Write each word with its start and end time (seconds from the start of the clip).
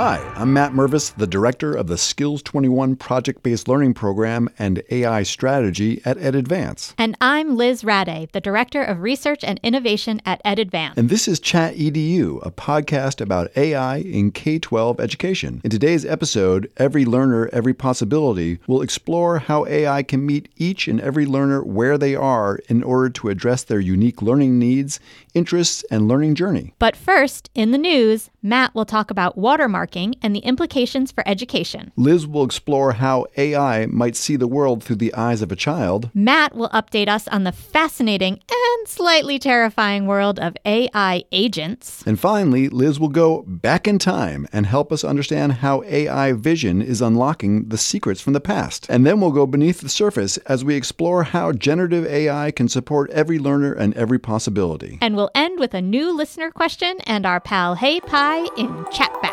Hi, 0.00 0.29
I'm 0.40 0.54
Matt 0.54 0.72
Mervis, 0.72 1.14
the 1.14 1.26
director 1.26 1.74
of 1.74 1.86
the 1.86 1.98
Skills 1.98 2.42
21 2.42 2.96
project 2.96 3.42
based 3.42 3.68
learning 3.68 3.92
program 3.92 4.48
and 4.58 4.82
AI 4.90 5.22
strategy 5.22 6.00
at 6.06 6.16
EdAdvance. 6.16 6.94
And 6.96 7.14
I'm 7.20 7.58
Liz 7.58 7.84
Rade, 7.84 8.30
the 8.32 8.40
director 8.40 8.82
of 8.82 9.02
research 9.02 9.44
and 9.44 9.60
innovation 9.62 10.22
at 10.24 10.42
EdAdvance. 10.42 10.96
And 10.96 11.10
this 11.10 11.28
is 11.28 11.40
Chat 11.40 11.74
EDU, 11.74 12.40
a 12.42 12.50
podcast 12.50 13.20
about 13.20 13.54
AI 13.54 13.98
in 13.98 14.30
K 14.30 14.58
12 14.58 14.98
education. 14.98 15.60
In 15.62 15.68
today's 15.68 16.06
episode, 16.06 16.72
Every 16.78 17.04
Learner, 17.04 17.50
Every 17.52 17.74
Possibility 17.74 18.60
will 18.66 18.80
explore 18.80 19.40
how 19.40 19.66
AI 19.66 20.02
can 20.02 20.24
meet 20.24 20.48
each 20.56 20.88
and 20.88 21.02
every 21.02 21.26
learner 21.26 21.62
where 21.62 21.98
they 21.98 22.14
are 22.16 22.60
in 22.70 22.82
order 22.82 23.10
to 23.10 23.28
address 23.28 23.62
their 23.62 23.78
unique 23.78 24.22
learning 24.22 24.58
needs, 24.58 25.00
interests, 25.34 25.84
and 25.90 26.08
learning 26.08 26.34
journey. 26.34 26.72
But 26.78 26.96
first, 26.96 27.50
in 27.54 27.72
the 27.72 27.78
news, 27.78 28.30
Matt 28.42 28.74
will 28.74 28.86
talk 28.86 29.10
about 29.10 29.36
watermarking 29.36 30.14
and 30.22 30.29
the 30.32 30.40
implications 30.40 31.12
for 31.12 31.22
education. 31.26 31.92
Liz 31.96 32.26
will 32.26 32.44
explore 32.44 32.92
how 32.92 33.26
AI 33.36 33.86
might 33.86 34.16
see 34.16 34.36
the 34.36 34.48
world 34.48 34.82
through 34.82 34.96
the 34.96 35.14
eyes 35.14 35.42
of 35.42 35.52
a 35.52 35.56
child. 35.56 36.10
Matt 36.14 36.54
will 36.54 36.68
update 36.70 37.08
us 37.08 37.28
on 37.28 37.44
the 37.44 37.52
fascinating 37.52 38.40
and 38.50 38.88
slightly 38.88 39.38
terrifying 39.38 40.06
world 40.06 40.38
of 40.38 40.56
AI 40.64 41.24
agents. 41.32 42.02
And 42.06 42.18
finally, 42.18 42.68
Liz 42.68 42.98
will 42.98 43.08
go 43.08 43.42
back 43.46 43.86
in 43.86 43.98
time 43.98 44.46
and 44.52 44.66
help 44.66 44.92
us 44.92 45.04
understand 45.04 45.54
how 45.54 45.82
AI 45.84 46.32
vision 46.32 46.82
is 46.82 47.00
unlocking 47.00 47.68
the 47.68 47.78
secrets 47.78 48.20
from 48.20 48.32
the 48.32 48.40
past. 48.40 48.86
And 48.88 49.06
then 49.06 49.20
we'll 49.20 49.30
go 49.30 49.46
beneath 49.46 49.80
the 49.80 49.88
surface 49.88 50.36
as 50.38 50.64
we 50.64 50.74
explore 50.74 51.24
how 51.24 51.52
generative 51.52 52.06
AI 52.06 52.50
can 52.50 52.68
support 52.68 53.10
every 53.10 53.38
learner 53.38 53.72
and 53.72 53.94
every 53.94 54.18
possibility. 54.18 54.98
And 55.00 55.16
we'll 55.16 55.30
end 55.34 55.58
with 55.58 55.74
a 55.74 55.82
new 55.82 56.14
listener 56.16 56.50
question 56.50 56.98
and 57.06 57.26
our 57.26 57.40
pal 57.40 57.74
Hey 57.74 58.00
Pi 58.00 58.44
in 58.56 58.68
Chatback. 58.86 59.29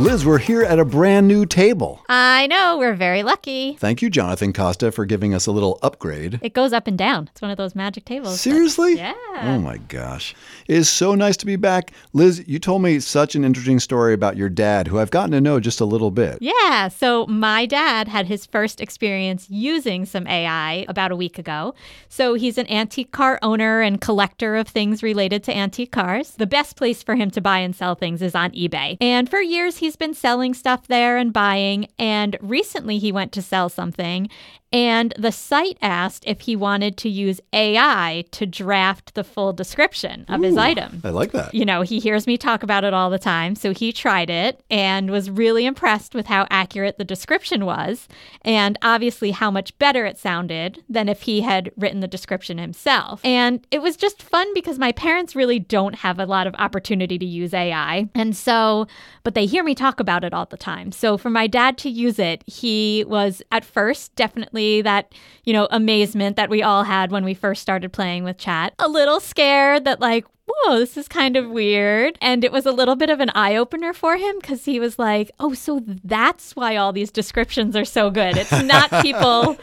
Liz, 0.00 0.24
we're 0.24 0.38
here 0.38 0.62
at 0.62 0.78
a 0.78 0.84
brand 0.86 1.28
new 1.28 1.44
table. 1.44 2.02
I 2.08 2.46
know, 2.46 2.78
we're 2.78 2.94
very 2.94 3.22
lucky. 3.22 3.76
Thank 3.78 4.00
you, 4.00 4.08
Jonathan 4.08 4.54
Costa, 4.54 4.90
for 4.92 5.04
giving 5.04 5.34
us 5.34 5.46
a 5.46 5.52
little 5.52 5.78
upgrade. 5.82 6.38
It 6.42 6.54
goes 6.54 6.72
up 6.72 6.86
and 6.86 6.96
down. 6.96 7.28
It's 7.30 7.42
one 7.42 7.50
of 7.50 7.58
those 7.58 7.74
magic 7.74 8.06
tables. 8.06 8.40
Seriously? 8.40 8.94
yeah. 8.94 9.12
Oh 9.42 9.58
my 9.58 9.76
gosh. 9.76 10.34
It 10.66 10.76
is 10.76 10.88
so 10.88 11.14
nice 11.14 11.36
to 11.38 11.46
be 11.46 11.56
back. 11.56 11.92
Liz, 12.14 12.42
you 12.46 12.58
told 12.58 12.80
me 12.80 12.98
such 12.98 13.34
an 13.34 13.44
interesting 13.44 13.78
story 13.78 14.14
about 14.14 14.38
your 14.38 14.48
dad, 14.48 14.88
who 14.88 14.98
I've 14.98 15.10
gotten 15.10 15.32
to 15.32 15.40
know 15.40 15.60
just 15.60 15.82
a 15.82 15.84
little 15.84 16.10
bit. 16.10 16.38
Yeah, 16.40 16.88
so 16.88 17.26
my 17.26 17.66
dad 17.66 18.08
had 18.08 18.26
his 18.26 18.46
first 18.46 18.80
experience 18.80 19.48
using 19.50 20.06
some 20.06 20.26
AI 20.26 20.86
about 20.88 21.12
a 21.12 21.16
week 21.16 21.38
ago. 21.38 21.74
So 22.08 22.34
he's 22.34 22.56
an 22.56 22.70
antique 22.70 23.12
car 23.12 23.38
owner 23.42 23.82
and 23.82 24.00
collector 24.00 24.56
of 24.56 24.66
things 24.66 25.02
related 25.02 25.44
to 25.44 25.54
antique 25.54 25.92
cars. 25.92 26.30
The 26.32 26.46
best 26.46 26.76
place 26.76 27.02
for 27.02 27.16
him 27.16 27.30
to 27.32 27.42
buy 27.42 27.58
and 27.58 27.76
sell 27.76 27.94
things 27.94 28.22
is 28.22 28.34
on 28.34 28.52
eBay. 28.52 28.96
And 29.00 29.28
for 29.28 29.40
years, 29.42 29.76
he's 29.76 29.89
been 29.96 30.14
selling 30.14 30.54
stuff 30.54 30.86
there 30.86 31.16
and 31.16 31.32
buying. 31.32 31.88
And 31.98 32.36
recently, 32.40 32.98
he 32.98 33.12
went 33.12 33.32
to 33.32 33.42
sell 33.42 33.68
something. 33.68 34.28
And 34.72 35.12
the 35.18 35.32
site 35.32 35.78
asked 35.82 36.24
if 36.26 36.42
he 36.42 36.54
wanted 36.54 36.96
to 36.98 37.08
use 37.08 37.40
AI 37.52 38.24
to 38.30 38.46
draft 38.46 39.14
the 39.14 39.24
full 39.24 39.52
description 39.52 40.24
of 40.28 40.42
his 40.42 40.56
item 40.56 41.00
I 41.04 41.10
like 41.10 41.32
that. 41.32 41.52
you 41.54 41.64
know, 41.64 41.82
he 41.82 41.98
hears 41.98 42.26
me 42.26 42.36
talk 42.36 42.62
about 42.62 42.84
it 42.84 42.94
all 42.94 43.10
the 43.10 43.18
time. 43.18 43.56
So 43.56 43.72
he 43.72 43.92
tried 43.92 44.30
it 44.30 44.62
and 44.70 45.10
was 45.10 45.28
really 45.28 45.66
impressed 45.66 46.14
with 46.14 46.26
how 46.26 46.46
accurate 46.50 46.98
the 46.98 47.04
description 47.04 47.64
was, 47.64 48.06
and 48.42 48.78
obviously 48.82 49.32
how 49.32 49.50
much 49.50 49.76
better 49.78 50.04
it 50.06 50.18
sounded 50.18 50.82
than 50.88 51.08
if 51.08 51.22
he 51.22 51.40
had 51.40 51.72
written 51.76 52.00
the 52.00 52.08
description 52.08 52.58
himself. 52.58 53.20
And 53.24 53.66
it 53.70 53.82
was 53.82 53.96
just 53.96 54.22
fun 54.22 54.52
because 54.54 54.78
my 54.78 54.92
parents 54.92 55.34
really 55.34 55.58
don't 55.58 55.96
have 55.96 56.18
a 56.20 56.26
lot 56.26 56.46
of 56.46 56.54
opportunity 56.56 57.18
to 57.18 57.26
use 57.26 57.52
AI. 57.52 58.08
And 58.14 58.36
so, 58.36 58.86
but 59.24 59.34
they 59.34 59.46
hear 59.46 59.64
me 59.64 59.74
talk 59.74 59.98
about 59.98 60.22
it 60.22 60.32
all 60.32 60.46
the 60.46 60.56
time. 60.56 60.92
So 60.92 61.18
for 61.18 61.30
my 61.30 61.46
dad 61.46 61.76
to 61.78 61.90
use 61.90 62.18
it, 62.18 62.44
he 62.46 63.04
was 63.08 63.42
at 63.50 63.64
first 63.64 64.14
definitely 64.14 64.59
that, 64.82 65.12
you 65.44 65.52
know, 65.52 65.66
amazement 65.70 66.36
that 66.36 66.50
we 66.50 66.62
all 66.62 66.84
had 66.84 67.10
when 67.10 67.24
we 67.24 67.34
first 67.34 67.62
started 67.62 67.92
playing 67.92 68.24
with 68.24 68.38
chat. 68.38 68.74
A 68.78 68.88
little 68.88 69.20
scared 69.20 69.84
that, 69.84 70.00
like, 70.00 70.24
whoa, 70.46 70.78
this 70.78 70.96
is 70.96 71.08
kind 71.08 71.36
of 71.36 71.48
weird. 71.48 72.18
And 72.20 72.44
it 72.44 72.52
was 72.52 72.66
a 72.66 72.72
little 72.72 72.96
bit 72.96 73.10
of 73.10 73.20
an 73.20 73.30
eye 73.30 73.56
opener 73.56 73.92
for 73.92 74.16
him 74.16 74.36
because 74.40 74.64
he 74.64 74.80
was 74.80 74.98
like, 74.98 75.30
oh, 75.38 75.54
so 75.54 75.80
that's 76.04 76.56
why 76.56 76.76
all 76.76 76.92
these 76.92 77.10
descriptions 77.10 77.76
are 77.76 77.84
so 77.84 78.10
good. 78.10 78.36
It's 78.36 78.62
not 78.62 78.90
people. 79.02 79.56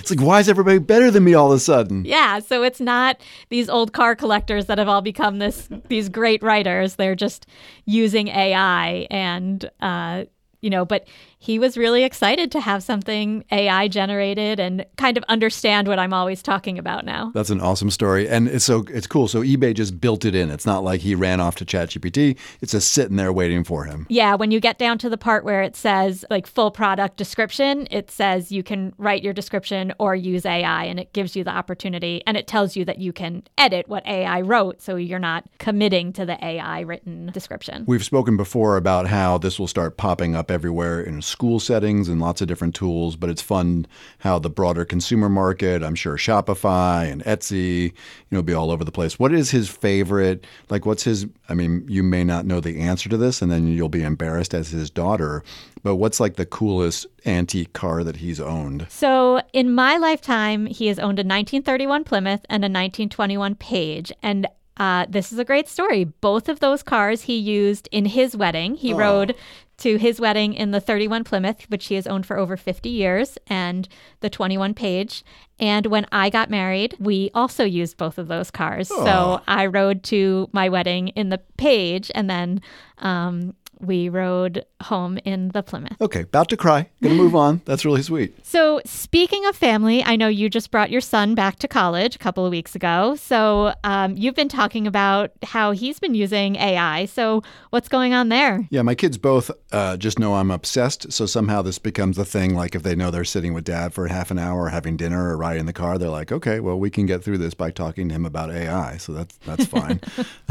It's 0.00 0.10
like, 0.10 0.20
why 0.20 0.40
is 0.40 0.48
everybody 0.48 0.78
better 0.78 1.10
than 1.10 1.24
me 1.24 1.34
all 1.34 1.50
of 1.52 1.56
a 1.56 1.60
sudden? 1.60 2.04
yeah. 2.04 2.38
So 2.40 2.62
it's 2.62 2.80
not 2.80 3.20
these 3.48 3.68
old 3.68 3.92
car 3.92 4.14
collectors 4.14 4.66
that 4.66 4.78
have 4.78 4.88
all 4.88 5.02
become 5.02 5.38
this 5.38 5.68
these 5.88 6.08
great 6.08 6.42
writers. 6.42 6.96
They're 6.96 7.14
just 7.14 7.46
using 7.86 8.28
AI 8.28 9.06
and, 9.10 9.70
uh, 9.80 10.24
you 10.60 10.70
know, 10.70 10.84
but 10.84 11.06
he 11.38 11.58
was 11.58 11.76
really 11.76 12.02
excited 12.02 12.50
to 12.52 12.60
have 12.60 12.82
something 12.82 13.44
AI 13.52 13.88
generated 13.88 14.58
and 14.58 14.84
kind 14.96 15.16
of 15.16 15.24
understand 15.28 15.86
what 15.86 15.98
I'm 15.98 16.12
always 16.12 16.42
talking 16.42 16.78
about 16.78 17.04
now. 17.04 17.30
That's 17.34 17.50
an 17.50 17.60
awesome 17.60 17.90
story, 17.90 18.28
and 18.28 18.48
it's 18.48 18.64
so 18.64 18.84
it's 18.88 19.06
cool. 19.06 19.28
So 19.28 19.42
eBay 19.42 19.74
just 19.74 20.00
built 20.00 20.24
it 20.24 20.34
in. 20.34 20.50
It's 20.50 20.66
not 20.66 20.82
like 20.82 21.00
he 21.00 21.14
ran 21.14 21.40
off 21.40 21.56
to 21.56 21.64
ChatGPT. 21.64 22.38
It's 22.60 22.72
just 22.72 22.92
sitting 22.92 23.16
there 23.16 23.32
waiting 23.32 23.64
for 23.64 23.84
him. 23.84 24.06
Yeah, 24.08 24.34
when 24.34 24.50
you 24.50 24.60
get 24.60 24.78
down 24.78 24.98
to 24.98 25.08
the 25.08 25.18
part 25.18 25.44
where 25.44 25.62
it 25.62 25.76
says 25.76 26.24
like 26.30 26.46
full 26.46 26.70
product 26.70 27.16
description, 27.16 27.86
it 27.90 28.10
says 28.10 28.50
you 28.50 28.62
can 28.62 28.94
write 28.98 29.22
your 29.22 29.32
description 29.32 29.92
or 29.98 30.14
use 30.14 30.46
AI 30.46 30.84
and 30.84 30.98
it 30.98 31.12
gives 31.12 31.36
you 31.36 31.44
the 31.44 31.50
opportunity 31.50 32.22
and 32.26 32.36
it 32.36 32.46
tells 32.46 32.76
you 32.76 32.84
that 32.86 32.98
you 32.98 33.12
can 33.12 33.42
edit 33.58 33.88
what 33.88 34.06
AI 34.06 34.40
wrote 34.40 34.80
so 34.80 34.96
you're 34.96 35.18
not 35.18 35.44
committing 35.58 36.12
to 36.14 36.24
the 36.24 36.42
AI 36.44 36.80
written 36.80 37.26
description. 37.32 37.84
We've 37.86 38.04
spoken 38.04 38.36
before 38.36 38.76
about 38.76 39.06
how 39.06 39.38
this 39.38 39.58
will 39.58 39.68
start 39.68 39.96
popping 39.96 40.34
up 40.34 40.50
everywhere 40.50 41.00
in 41.00 41.22
school 41.26 41.60
settings 41.60 42.08
and 42.08 42.20
lots 42.20 42.40
of 42.40 42.48
different 42.48 42.74
tools, 42.74 43.16
but 43.16 43.30
it's 43.30 43.42
fun 43.42 43.86
how 44.18 44.38
the 44.38 44.50
broader 44.50 44.84
consumer 44.84 45.28
market, 45.28 45.82
I'm 45.82 45.94
sure 45.94 46.16
Shopify 46.16 47.10
and 47.10 47.22
Etsy, 47.24 47.84
you 47.84 47.92
know, 48.30 48.42
be 48.42 48.54
all 48.54 48.70
over 48.70 48.84
the 48.84 48.92
place. 48.92 49.18
What 49.18 49.32
is 49.32 49.50
his 49.50 49.68
favorite? 49.68 50.46
Like, 50.70 50.86
what's 50.86 51.04
his? 51.04 51.26
I 51.48 51.54
mean, 51.54 51.84
you 51.88 52.02
may 52.02 52.24
not 52.24 52.46
know 52.46 52.60
the 52.60 52.80
answer 52.80 53.08
to 53.08 53.16
this, 53.16 53.42
and 53.42 53.50
then 53.50 53.66
you'll 53.66 53.88
be 53.88 54.02
embarrassed 54.02 54.54
as 54.54 54.70
his 54.70 54.90
daughter, 54.90 55.42
but 55.82 55.96
what's 55.96 56.18
like 56.20 56.36
the 56.36 56.46
coolest 56.46 57.06
antique 57.26 57.72
car 57.72 58.02
that 58.04 58.16
he's 58.16 58.40
owned? 58.40 58.86
So, 58.88 59.40
in 59.52 59.72
my 59.72 59.96
lifetime, 59.96 60.66
he 60.66 60.88
has 60.88 60.98
owned 60.98 61.18
a 61.18 61.26
1931 61.26 62.04
Plymouth 62.04 62.44
and 62.48 62.64
a 62.64 62.66
1921 62.66 63.54
Paige. 63.56 64.12
And 64.22 64.46
uh, 64.76 65.06
this 65.08 65.32
is 65.32 65.38
a 65.38 65.44
great 65.44 65.68
story. 65.68 66.04
Both 66.04 66.48
of 66.48 66.60
those 66.60 66.82
cars 66.82 67.22
he 67.22 67.36
used 67.36 67.88
in 67.92 68.06
his 68.06 68.36
wedding. 68.36 68.74
He 68.74 68.92
rode 68.98 69.34
to 69.78 69.96
his 69.96 70.18
wedding 70.20 70.54
in 70.54 70.70
the 70.70 70.80
31 70.80 71.24
Plymouth, 71.24 71.64
which 71.68 71.86
he 71.86 71.96
has 71.96 72.06
owned 72.06 72.24
for 72.24 72.38
over 72.38 72.56
50 72.56 72.88
years, 72.88 73.36
and 73.46 73.88
the 74.20 74.30
21 74.30 74.72
Paige. 74.74 75.22
And 75.58 75.86
when 75.86 76.06
I 76.12 76.30
got 76.30 76.50
married, 76.50 76.94
we 76.98 77.30
also 77.34 77.64
used 77.64 77.96
both 77.96 78.16
of 78.18 78.28
those 78.28 78.50
cars. 78.50 78.88
So 78.88 79.40
I 79.46 79.66
rode 79.66 80.02
to 80.04 80.48
my 80.52 80.68
wedding 80.68 81.08
in 81.08 81.28
the 81.28 81.38
Paige, 81.58 82.10
and 82.14 82.28
then 82.28 82.60
um, 82.98 83.54
we 83.80 84.08
rode 84.08 84.64
home 84.82 85.18
in 85.24 85.48
the 85.48 85.62
Plymouth. 85.62 86.00
Okay, 86.00 86.22
about 86.22 86.48
to 86.50 86.56
cry. 86.56 86.88
Gonna 87.02 87.14
move 87.14 87.34
on. 87.34 87.62
That's 87.64 87.84
really 87.84 88.02
sweet. 88.02 88.34
So, 88.46 88.80
speaking 88.84 89.44
of 89.46 89.56
family, 89.56 90.02
I 90.04 90.16
know 90.16 90.28
you 90.28 90.48
just 90.48 90.70
brought 90.70 90.90
your 90.90 91.00
son 91.00 91.34
back 91.34 91.58
to 91.60 91.68
college 91.68 92.16
a 92.16 92.18
couple 92.18 92.44
of 92.44 92.50
weeks 92.50 92.74
ago. 92.74 93.16
So, 93.16 93.74
um, 93.84 94.16
you've 94.16 94.34
been 94.34 94.48
talking 94.48 94.86
about 94.86 95.32
how 95.42 95.72
he's 95.72 95.98
been 95.98 96.14
using 96.14 96.56
AI. 96.56 97.06
So, 97.06 97.42
what's 97.70 97.88
going 97.88 98.14
on 98.14 98.28
there? 98.28 98.66
Yeah, 98.70 98.82
my 98.82 98.94
kids 98.94 99.18
both 99.18 99.50
uh, 99.72 99.96
just 99.96 100.18
know 100.18 100.34
I'm 100.34 100.50
obsessed. 100.50 101.12
So 101.12 101.26
somehow 101.26 101.62
this 101.62 101.78
becomes 101.78 102.18
a 102.18 102.24
thing. 102.24 102.54
Like 102.54 102.74
if 102.74 102.82
they 102.82 102.94
know 102.94 103.10
they're 103.10 103.24
sitting 103.24 103.52
with 103.54 103.64
dad 103.64 103.92
for 103.92 104.06
half 104.08 104.30
an 104.30 104.38
hour, 104.38 104.62
or 104.62 104.68
having 104.68 104.96
dinner, 104.96 105.30
or 105.30 105.36
riding 105.36 105.60
in 105.60 105.66
the 105.66 105.72
car, 105.72 105.98
they're 105.98 106.08
like, 106.08 106.32
"Okay, 106.32 106.60
well, 106.60 106.78
we 106.78 106.90
can 106.90 107.06
get 107.06 107.22
through 107.22 107.38
this 107.38 107.54
by 107.54 107.70
talking 107.70 108.08
to 108.08 108.14
him 108.14 108.24
about 108.24 108.50
AI." 108.50 108.96
So 108.96 109.12
that's 109.12 109.36
that's 109.38 109.66
fine. 109.66 110.00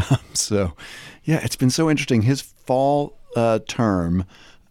um, 0.10 0.20
so, 0.34 0.74
yeah, 1.26 1.42
it's 1.44 1.56
been 1.56 1.70
so 1.70 1.90
interesting. 1.90 2.22
His 2.22 2.42
fall 2.42 3.18
uh, 3.36 3.60
term, 3.68 4.26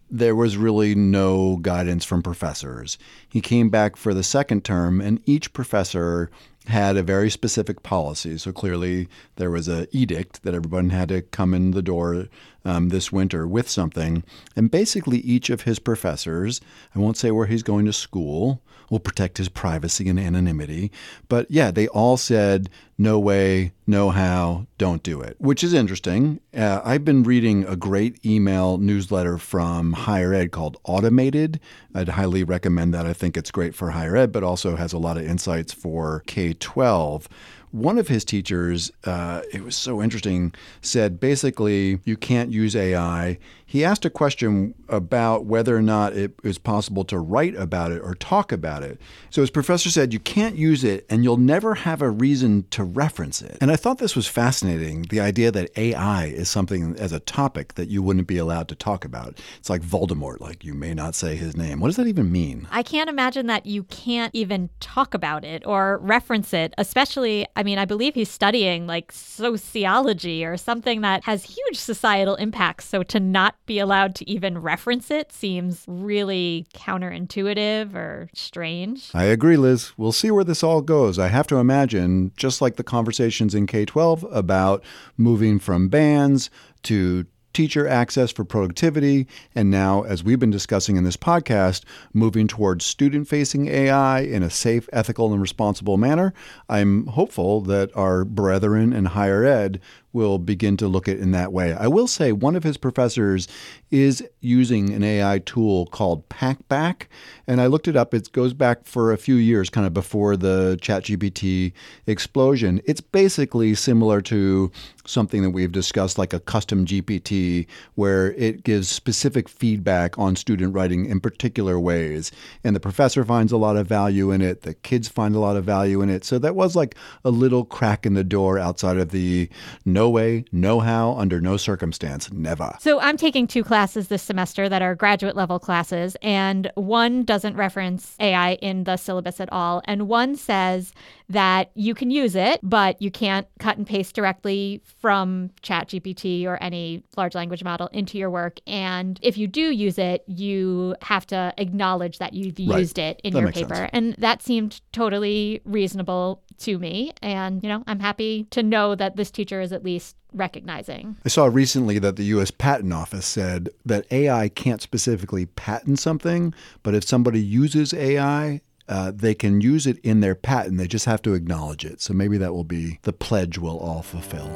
there 0.09 0.35
was 0.35 0.57
really 0.57 0.95
no 0.95 1.57
guidance 1.57 2.05
from 2.05 2.23
professors. 2.23 2.97
He 3.27 3.41
came 3.41 3.69
back 3.69 3.95
for 3.95 4.13
the 4.13 4.23
second 4.23 4.63
term, 4.63 5.01
and 5.01 5.21
each 5.25 5.53
professor 5.53 6.31
had 6.67 6.97
a 6.97 7.03
very 7.03 7.29
specific 7.29 7.83
policy. 7.83 8.37
So 8.37 8.51
clearly, 8.51 9.07
there 9.35 9.51
was 9.51 9.67
an 9.67 9.87
edict 9.91 10.43
that 10.43 10.55
everyone 10.55 10.89
had 10.89 11.09
to 11.09 11.21
come 11.21 11.53
in 11.53 11.71
the 11.71 11.81
door 11.81 12.27
um, 12.63 12.89
this 12.89 13.11
winter 13.11 13.47
with 13.47 13.69
something. 13.69 14.23
And 14.55 14.71
basically, 14.71 15.19
each 15.19 15.49
of 15.49 15.61
his 15.61 15.77
professors, 15.77 16.61
I 16.95 16.99
won't 16.99 17.17
say 17.17 17.31
where 17.31 17.45
he's 17.45 17.63
going 17.63 17.85
to 17.85 17.93
school, 17.93 18.61
will 18.89 18.99
protect 18.99 19.37
his 19.37 19.49
privacy 19.49 20.09
and 20.09 20.19
anonymity. 20.19 20.91
But 21.27 21.49
yeah, 21.49 21.71
they 21.71 21.87
all 21.87 22.17
said, 22.17 22.69
no 22.97 23.19
way, 23.19 23.73
no 23.87 24.09
how, 24.09 24.67
don't 24.77 25.03
do 25.03 25.21
it, 25.21 25.35
which 25.39 25.63
is 25.63 25.73
interesting. 25.73 26.39
Uh, 26.55 26.81
I've 26.83 27.03
been 27.03 27.23
reading 27.23 27.65
a 27.65 27.75
great 27.75 28.25
email 28.25 28.77
newsletter 28.77 29.37
from 29.37 29.93
higher 29.93 30.33
ed 30.33 30.51
called 30.51 30.77
Automated. 30.85 31.59
I'd 31.93 32.09
highly 32.09 32.43
recommend 32.43 32.93
that. 32.93 33.05
I 33.05 33.13
think 33.13 33.35
it's 33.35 33.51
great 33.51 33.75
for 33.75 33.91
higher 33.91 34.15
ed, 34.15 34.31
but 34.31 34.43
also 34.43 34.75
has 34.75 34.93
a 34.93 34.97
lot 34.97 35.17
of 35.17 35.25
insights 35.25 35.73
for 35.73 36.23
K 36.25 36.53
12 36.53 37.27
one 37.75 37.97
of 37.97 38.07
his 38.07 38.23
teachers, 38.23 38.89
uh, 39.03 39.41
it 39.51 39.61
was 39.61 39.75
so 39.75 40.01
interesting, 40.01 40.53
said 40.81 41.19
basically 41.19 41.99
you 42.05 42.15
can't 42.15 42.49
use 42.49 42.75
AI. 42.75 43.37
He 43.65 43.83
asked 43.83 44.05
a 44.05 44.09
question 44.09 44.73
about 44.87 45.45
whether 45.45 45.75
or 45.75 45.81
not 45.81 46.13
it 46.13 46.41
was 46.43 46.57
possible 46.57 47.03
to 47.05 47.19
write 47.19 47.55
about 47.55 47.91
it 47.91 48.01
or 48.01 48.15
talk 48.15 48.51
about 48.51 48.83
it. 48.83 49.01
So 49.29 49.41
his 49.41 49.49
professor 49.49 49.89
said 49.89 50.13
you 50.13 50.19
can't 50.19 50.55
use 50.55 50.83
it 50.83 51.05
and 51.09 51.23
you'll 51.23 51.35
never 51.35 51.75
have 51.75 52.01
a 52.01 52.09
reason 52.09 52.65
to 52.69 52.83
reference 52.83 53.41
it. 53.41 53.57
And 53.59 53.71
I 53.71 53.75
thought 53.75 53.97
this 53.97 54.15
was 54.15 54.27
fascinating 54.27 55.03
the 55.09 55.19
idea 55.19 55.51
that 55.51 55.77
AI 55.77 56.27
is 56.27 56.49
something 56.49 56.95
as 56.97 57.11
a 57.11 57.19
topic 57.19 57.73
that 57.73 57.89
you 57.89 58.01
wouldn't 58.01 58.27
be 58.27 58.37
allowed 58.37 58.69
to 58.69 58.75
talk 58.75 59.03
about. 59.03 59.39
It's 59.57 59.69
like 59.69 59.81
Voldemort, 59.81 60.39
like 60.39 60.63
you 60.63 60.73
may 60.73 60.93
not 60.93 61.15
say 61.15 61.35
his 61.35 61.57
name. 61.57 61.81
What 61.81 61.87
does 61.87 61.97
that 61.97 62.07
even 62.07 62.31
mean? 62.31 62.67
I 62.71 62.83
can't 62.83 63.09
imagine 63.09 63.47
that 63.47 63.65
you 63.65 63.83
can't 63.83 64.33
even 64.33 64.69
talk 64.79 65.13
about 65.13 65.43
it 65.43 65.63
or 65.65 65.97
reference 65.97 66.53
it, 66.53 66.73
especially, 66.77 67.47
I 67.57 67.63
mean, 67.65 67.77
I 67.77 67.83
believe 67.85 68.15
he's 68.15 68.31
studying 68.31 68.87
like 68.87 69.11
sociology 69.11 70.45
or 70.45 70.55
something 70.55 71.01
that 71.01 71.25
has 71.25 71.43
huge 71.43 71.77
societal 71.77 72.35
impacts. 72.35 72.85
So 72.85 73.03
to 73.03 73.19
not 73.19 73.55
be 73.65 73.79
allowed 73.79 74.15
to 74.15 74.29
even 74.29 74.59
reference 74.59 75.11
it 75.11 75.33
seems 75.33 75.83
really 75.87 76.67
counterintuitive 76.73 77.93
or 77.93 78.29
strange. 78.33 79.11
I 79.13 79.25
agree, 79.25 79.57
Liz. 79.57 79.91
We'll 79.97 80.13
see 80.13 80.31
where 80.31 80.43
this 80.43 80.63
all 80.63 80.81
goes. 80.81 81.19
I 81.19 81.27
have 81.27 81.47
to 81.47 81.57
imagine, 81.57 82.31
just 82.37 82.61
like 82.61 82.77
the 82.77 82.83
conversations 82.83 83.53
in 83.53 83.67
K 83.67 83.83
12 83.83 84.25
about 84.31 84.83
moving 85.17 85.59
from 85.59 85.89
bands 85.89 86.49
to 86.83 87.25
teacher 87.55 87.87
access 87.87 88.31
for 88.31 88.43
productivity, 88.43 89.27
and 89.55 89.71
now, 89.71 90.03
as 90.03 90.23
we've 90.23 90.39
been 90.39 90.51
discussing 90.51 90.97
in 90.97 91.05
this 91.05 91.15
podcast, 91.15 91.83
moving 92.13 92.47
towards 92.47 92.85
student 92.85 93.27
facing 93.27 93.67
AI 93.67 94.19
in 94.19 94.43
a 94.43 94.49
safe, 94.49 94.89
ethical, 94.91 95.31
and 95.31 95.41
responsible 95.41 95.95
manner. 95.95 96.33
I'm 96.67 97.07
hopeful 97.07 97.61
that 97.61 97.95
our 97.95 98.25
brethren 98.25 98.91
in 98.91 99.05
higher 99.05 99.45
ed 99.45 99.79
will 100.15 100.39
begin 100.39 100.77
to 100.77 100.87
look 100.87 101.07
at 101.07 101.19
in 101.19 101.31
that 101.31 101.53
way. 101.53 101.73
I 101.73 101.87
will 101.87 102.07
say 102.07 102.31
one 102.31 102.55
of 102.55 102.63
his 102.63 102.77
professors 102.77 103.47
is 103.91 104.23
using 104.39 104.93
an 104.93 105.03
AI 105.03 105.39
tool 105.39 105.85
called 105.87 106.27
PackBack, 106.29 107.03
and 107.45 107.61
I 107.61 107.67
looked 107.67 107.87
it 107.87 107.95
up. 107.95 108.13
It 108.13 108.31
goes 108.31 108.53
back 108.53 108.85
for 108.85 109.11
a 109.11 109.17
few 109.17 109.35
years, 109.35 109.69
kind 109.69 109.85
of 109.85 109.93
before 109.93 110.37
the 110.37 110.79
ChatGPT 110.81 111.73
explosion. 112.07 112.81
It's 112.85 113.01
basically 113.01 113.75
similar 113.75 114.21
to 114.21 114.71
something 115.05 115.43
that 115.43 115.51
we've 115.51 115.71
discussed, 115.71 116.17
like 116.17 116.33
a 116.33 116.39
custom 116.39 116.85
GPT, 116.85 117.67
where 117.95 118.31
it 118.33 118.63
gives 118.63 118.87
specific 118.87 119.49
feedback 119.49 120.17
on 120.17 120.35
student 120.35 120.73
writing 120.73 121.05
in 121.05 121.19
particular 121.19 121.79
ways. 121.79 122.31
And 122.63 122.75
the 122.75 122.79
professor 122.79 123.23
finds 123.25 123.51
a 123.51 123.57
lot 123.57 123.77
of 123.77 123.85
value 123.85 124.31
in 124.31 124.41
it, 124.41 124.61
the 124.61 124.73
kids 124.73 125.07
find 125.07 125.35
a 125.35 125.39
lot 125.39 125.57
of 125.57 125.65
value 125.65 126.01
in 126.01 126.09
it. 126.09 126.23
So 126.23 126.39
that 126.39 126.55
was 126.55 126.75
like 126.75 126.95
a 127.25 127.29
little 127.29 127.65
crack 127.65 128.05
in 128.05 128.13
the 128.13 128.23
door 128.23 128.57
outside 128.57 128.97
of 128.97 129.09
the 129.09 129.49
no 129.83 130.04
no 130.05 130.09
way, 130.11 130.45
no 130.51 130.79
how, 130.79 131.13
under 131.13 131.41
no 131.41 131.57
circumstance, 131.57 132.31
never. 132.31 132.75
So 132.79 132.99
I'm 132.99 133.17
taking 133.17 133.47
two 133.47 133.63
classes 133.63 134.07
this 134.07 134.21
semester 134.21 134.69
that 134.69 134.81
are 134.81 134.93
graduate 134.95 135.35
level 135.35 135.57
classes, 135.59 136.15
and 136.21 136.71
one 136.75 137.23
doesn't 137.23 137.55
reference 137.55 138.15
AI 138.19 138.53
in 138.55 138.83
the 138.83 138.97
syllabus 138.97 139.39
at 139.39 139.51
all, 139.51 139.81
and 139.85 140.07
one 140.07 140.35
says 140.35 140.93
that 141.29 141.71
you 141.73 141.95
can 141.95 142.11
use 142.11 142.35
it, 142.35 142.59
but 142.61 143.01
you 143.01 143.09
can't 143.09 143.47
cut 143.59 143.77
and 143.77 143.87
paste 143.87 144.13
directly 144.13 144.81
from 145.01 145.49
ChatGPT 145.63 146.45
or 146.45 146.61
any 146.61 147.03
large 147.17 147.33
language 147.33 147.63
model 147.63 147.87
into 147.87 148.17
your 148.19 148.29
work. 148.29 148.59
And 148.67 149.19
if 149.23 149.37
you 149.37 149.47
do 149.47 149.71
use 149.71 149.97
it, 149.97 150.23
you 150.27 150.95
have 151.01 151.25
to 151.27 151.51
acknowledge 151.57 152.19
that 152.19 152.33
you've 152.33 152.59
Right. 152.59 152.79
used 152.79 152.99
it 152.99 153.19
in 153.23 153.33
That 153.33 153.39
your 153.39 153.51
paper. 153.51 153.73
sense. 153.75 153.89
And 153.91 154.13
that 154.19 154.43
seemed 154.43 154.81
totally 154.91 155.61
reasonable 155.65 156.43
to 156.59 156.77
me. 156.77 157.11
And, 157.21 157.61
you 157.63 157.69
know, 157.69 157.83
I'm 157.87 157.99
happy 157.99 158.45
to 158.51 158.63
know 158.63 158.95
that 158.95 159.15
this 159.15 159.31
teacher 159.31 159.61
is 159.61 159.71
at 159.71 159.83
least 159.83 160.15
recognizing. 160.33 161.17
I 161.25 161.29
saw 161.29 161.45
recently 161.45 161.99
that 161.99 162.15
the 162.15 162.25
U.S. 162.25 162.51
Patent 162.51 162.93
Office 162.93 163.25
said 163.25 163.69
that 163.85 164.05
AI 164.11 164.49
can't 164.49 164.81
specifically 164.81 165.45
patent 165.45 165.99
something, 165.99 166.53
but 166.83 166.93
if 166.93 167.03
somebody 167.03 167.41
uses 167.41 167.93
AI, 167.93 168.61
uh, 168.87 169.11
they 169.15 169.33
can 169.33 169.61
use 169.61 169.87
it 169.87 169.97
in 169.99 170.19
their 170.19 170.35
patent. 170.35 170.77
They 170.77 170.87
just 170.87 171.05
have 171.05 171.21
to 171.23 171.33
acknowledge 171.33 171.85
it. 171.85 172.01
So 172.01 172.13
maybe 172.13 172.37
that 172.37 172.53
will 172.53 172.63
be 172.63 172.99
the 173.03 173.13
pledge 173.13 173.57
we'll 173.57 173.79
all 173.79 174.01
fulfill. 174.01 174.49